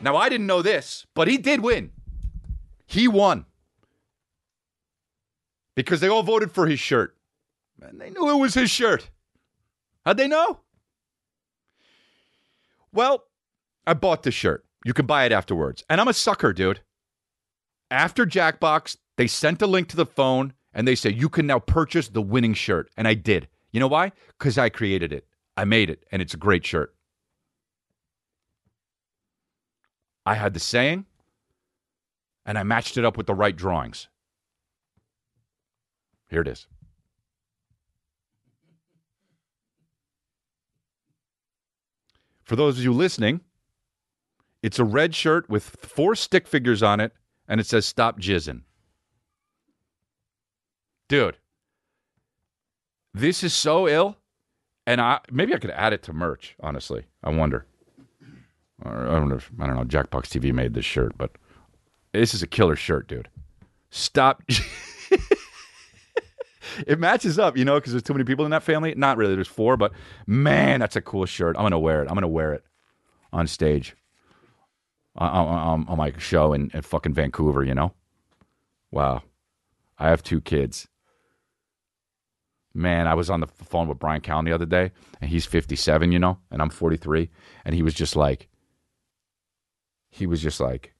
[0.00, 1.90] Now I didn't know this, but he did win.
[2.86, 3.46] He won.
[5.74, 7.17] Because they all voted for his shirt.
[7.80, 9.10] And they knew it was his shirt.
[10.04, 10.60] How'd they know?
[12.92, 13.24] Well,
[13.86, 14.64] I bought the shirt.
[14.84, 15.84] You can buy it afterwards.
[15.88, 16.80] And I'm a sucker, dude.
[17.90, 21.58] After Jackbox, they sent a link to the phone and they said, you can now
[21.58, 22.90] purchase the winning shirt.
[22.96, 23.48] And I did.
[23.72, 24.12] You know why?
[24.38, 25.26] Because I created it.
[25.56, 26.94] I made it, and it's a great shirt.
[30.24, 31.04] I had the saying,
[32.46, 34.06] and I matched it up with the right drawings.
[36.28, 36.68] Here it is.
[42.48, 43.42] For those of you listening,
[44.62, 47.12] it's a red shirt with four stick figures on it,
[47.46, 48.62] and it says "Stop jizzing."
[51.10, 51.36] Dude,
[53.12, 54.16] this is so ill,
[54.86, 56.56] and I maybe I could add it to merch.
[56.60, 57.66] Honestly, I wonder.
[58.82, 59.36] Or I don't know.
[59.36, 59.84] If, I don't know.
[59.84, 61.32] Jackbox TV made this shirt, but
[62.14, 63.28] this is a killer shirt, dude.
[63.90, 64.42] Stop.
[66.86, 68.94] it matches up, you know, because there's too many people in that family.
[68.96, 69.34] Not really.
[69.34, 69.92] There's four, but
[70.26, 71.56] man, that's a cool shirt.
[71.56, 72.08] I'm gonna wear it.
[72.08, 72.64] I'm gonna wear it
[73.32, 73.96] on stage
[75.16, 77.64] on, on, on my show in, in fucking Vancouver.
[77.64, 77.94] You know,
[78.90, 79.22] wow.
[79.98, 80.88] I have two kids.
[82.74, 86.12] Man, I was on the phone with Bryan Callen the other day, and he's 57,
[86.12, 87.28] you know, and I'm 43,
[87.64, 88.48] and he was just like,
[90.10, 90.94] he was just like,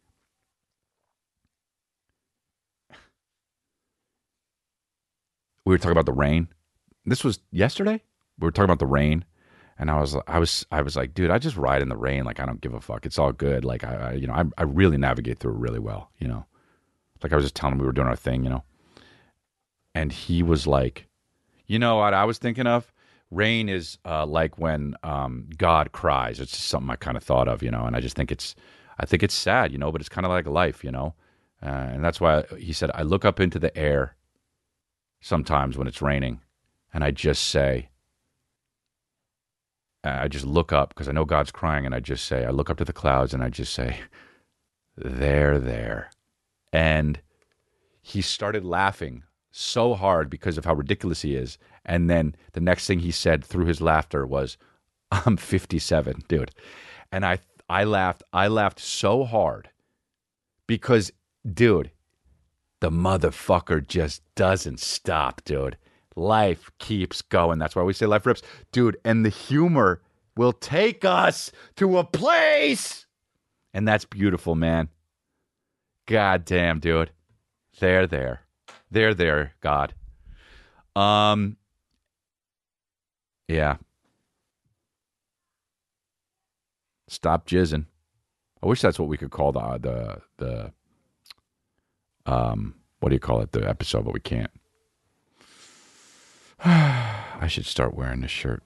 [5.68, 6.48] we were talking about the rain.
[7.04, 8.02] This was yesterday.
[8.38, 9.26] We were talking about the rain,
[9.78, 12.24] and I was, I was, I was like, dude, I just ride in the rain.
[12.24, 13.04] Like I don't give a fuck.
[13.04, 13.66] It's all good.
[13.66, 16.10] Like I, I you know, I, I really navigate through it really well.
[16.18, 16.46] You know,
[17.22, 18.44] like I was just telling him we were doing our thing.
[18.44, 18.64] You know,
[19.94, 21.06] and he was like,
[21.66, 22.90] you know what I was thinking of?
[23.30, 26.40] Rain is uh, like when um, God cries.
[26.40, 28.54] It's just something I kind of thought of, you know, and I just think it's,
[28.98, 31.14] I think it's sad, you know, but it's kind of like life, you know,
[31.62, 34.16] uh, and that's why he said I look up into the air
[35.20, 36.40] sometimes when it's raining,
[36.92, 37.88] and I just say,
[40.04, 42.70] I just look up because I know God's crying, and I just say, I look
[42.70, 44.00] up to the clouds, and I just say,
[44.96, 46.10] there, there,
[46.72, 47.20] and
[48.00, 51.58] he started laughing so hard because of how ridiculous he is.
[51.84, 54.56] And then the next thing he said through his laughter was,
[55.10, 56.50] "I'm 57, dude."
[57.12, 57.38] And I
[57.68, 58.22] I laughed.
[58.32, 59.70] I laughed so hard
[60.66, 61.12] because
[61.50, 61.90] dude,
[62.80, 65.76] the motherfucker just doesn't stop, dude.
[66.16, 67.58] Life keeps going.
[67.58, 68.42] That's why we say life rips.
[68.72, 70.02] Dude, and the humor
[70.36, 73.06] will take us to a place.
[73.74, 74.88] And that's beautiful, man.
[76.06, 77.10] God damn, dude.
[77.80, 78.42] There, there.
[78.90, 79.94] There, there, God.
[80.96, 81.56] Um,
[83.46, 83.76] yeah.
[87.08, 87.86] Stop jizzing.
[88.62, 90.72] I wish that's what we could call the the the
[92.28, 94.50] um what do you call it the episode, but we can't.
[96.64, 98.62] I should start wearing this shirt.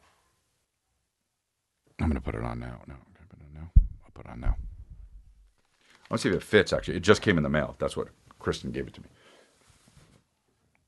[2.01, 2.81] I'm gonna put it on now.
[2.87, 3.71] No, I'm gonna put it on now.
[4.05, 4.57] I'll put it on now.
[6.11, 6.73] Let's see if it fits.
[6.73, 7.77] Actually, it just came in the mail.
[7.79, 8.09] That's what
[8.39, 9.09] Kristen gave it to me.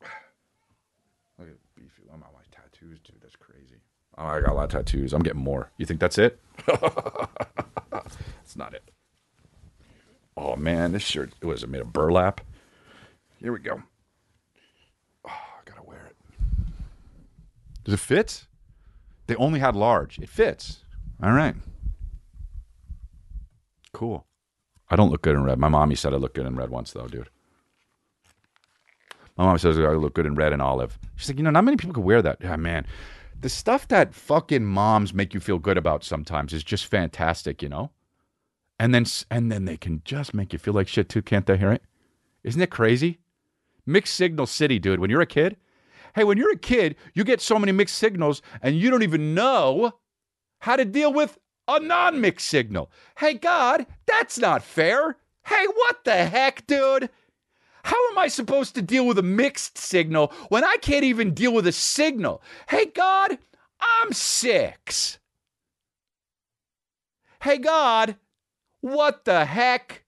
[1.39, 2.03] Look at beefy.
[2.13, 3.17] Oh, my, my tattoos, dude.
[3.23, 3.81] That's crazy.
[4.19, 5.13] Oh, I got a lot of tattoos.
[5.13, 5.71] I'm getting more.
[5.77, 6.41] You think that's it?
[7.91, 8.91] That's not it.
[10.37, 12.41] Oh man, this shirt was it made of burlap?
[13.41, 13.83] Here we go.
[15.25, 16.17] Oh, I gotta wear it.
[17.85, 18.47] Does it fit?
[19.27, 20.19] They only had large.
[20.19, 20.85] It fits.
[21.23, 21.55] All right.
[23.93, 24.27] Cool.
[24.91, 25.59] I don't look good in red.
[25.59, 27.31] My mommy said I look good in red once, though, dude.
[29.37, 30.99] My mom says I look good in red and olive.
[31.17, 32.39] She's like, you know, not many people could wear that.
[32.41, 32.87] Yeah, man.
[33.41, 37.69] The stuff that fucking moms make you feel good about sometimes is just fantastic, you
[37.69, 37.91] know.
[38.79, 41.57] And then and then they can just make you feel like shit too, can't they?
[41.57, 41.83] Hear it?
[42.43, 43.19] Isn't it crazy?
[43.87, 45.01] Mixed signal city, dude.
[45.01, 45.57] When you're a kid,
[46.15, 49.35] hey, when you're a kid, you get so many mixed signals, and you don't even
[49.35, 49.93] know
[50.61, 52.91] how to deal with a non-mixed signal.
[53.19, 55.17] Hey, God, that's not fair.
[55.47, 57.11] Hey, what the heck, dude?
[57.83, 61.53] How am I supposed to deal with a mixed signal when I can't even deal
[61.53, 62.43] with a signal?
[62.69, 63.39] Hey, God,
[63.79, 65.19] I'm six.
[67.43, 68.17] Hey, God,
[68.81, 70.04] what the heck?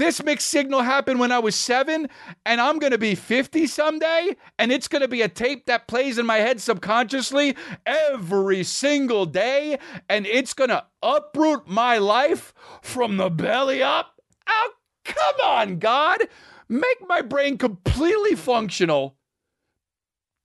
[0.00, 2.08] This mixed signal happened when I was seven,
[2.46, 5.88] and I'm going to be 50 someday, and it's going to be a tape that
[5.88, 9.78] plays in my head subconsciously every single day,
[10.08, 14.14] and it's going to uproot my life from the belly up.
[14.48, 14.70] Oh,
[15.04, 16.20] come on, God.
[16.66, 19.18] Make my brain completely functional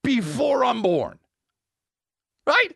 [0.03, 1.17] before I'm born.
[2.45, 2.55] Right?
[2.55, 2.75] Right?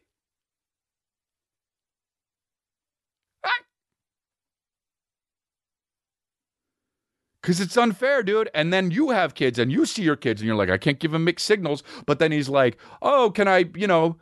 [7.41, 8.49] Because it's unfair, dude.
[8.53, 10.99] And then you have kids and you see your kids and you're like, I can't
[10.99, 11.83] give him mixed signals.
[12.05, 14.17] But then he's like, oh, can I, you know,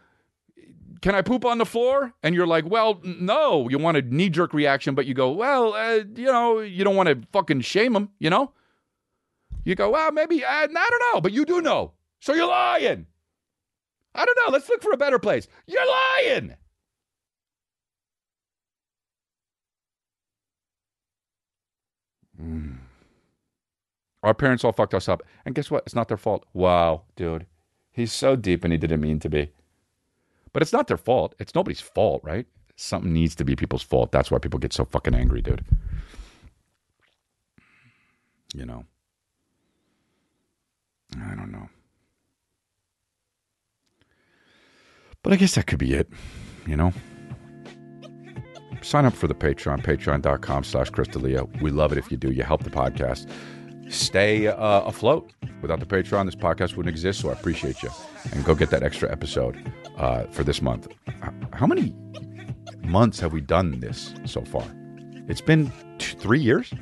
[1.01, 2.13] can I poop on the floor?
[2.21, 3.69] And you're like, well, no.
[3.69, 6.95] You want a knee jerk reaction, but you go, well, uh, you know, you don't
[6.95, 8.51] want to fucking shame him, you know?
[9.63, 11.93] You go, well, maybe, uh, I don't know, but you do know.
[12.19, 13.05] So you're lying.
[14.15, 14.51] I don't know.
[14.51, 15.47] Let's look for a better place.
[15.67, 16.55] You're lying.
[24.27, 25.23] Our parents all fucked us up.
[25.45, 25.83] And guess what?
[25.85, 26.45] It's not their fault.
[26.53, 27.45] Wow, dude.
[27.93, 29.51] He's so deep and he didn't mean to be.
[30.51, 31.33] But it's not their fault.
[31.39, 32.45] It's nobody's fault, right?
[32.75, 34.11] Something needs to be people's fault.
[34.11, 35.63] That's why people get so fucking angry, dude.
[38.53, 38.83] You know.
[41.15, 41.69] I don't know.
[45.23, 46.09] But I guess that could be it,
[46.65, 46.91] you know?
[48.81, 51.61] Sign up for the Patreon, patreon.com slash chrisdelia.
[51.61, 52.31] We love it if you do.
[52.31, 53.29] You help the podcast
[53.89, 55.31] stay uh, afloat.
[55.61, 57.89] Without the Patreon, this podcast wouldn't exist, so I appreciate you.
[58.31, 60.87] And go get that extra episode uh, for this month.
[61.53, 61.93] How many
[62.83, 64.63] months have we done this so far?
[65.27, 66.73] It's been three years?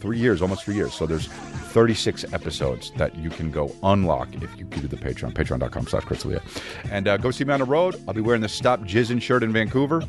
[0.00, 0.94] Three years, almost three years.
[0.94, 1.28] So there's
[1.72, 6.42] 36 episodes that you can go unlock if you do the Patreon, patreon.com slash chrisdelia.
[6.90, 7.96] And uh, go see me on the road.
[8.06, 10.02] I'll be wearing the Stop Jizzin shirt in Vancouver.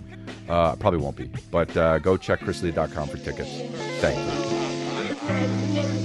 [0.50, 4.63] Uh, probably won't be, but uh, go check chrisdelia.com for tickets.
[5.28, 6.03] Thank you.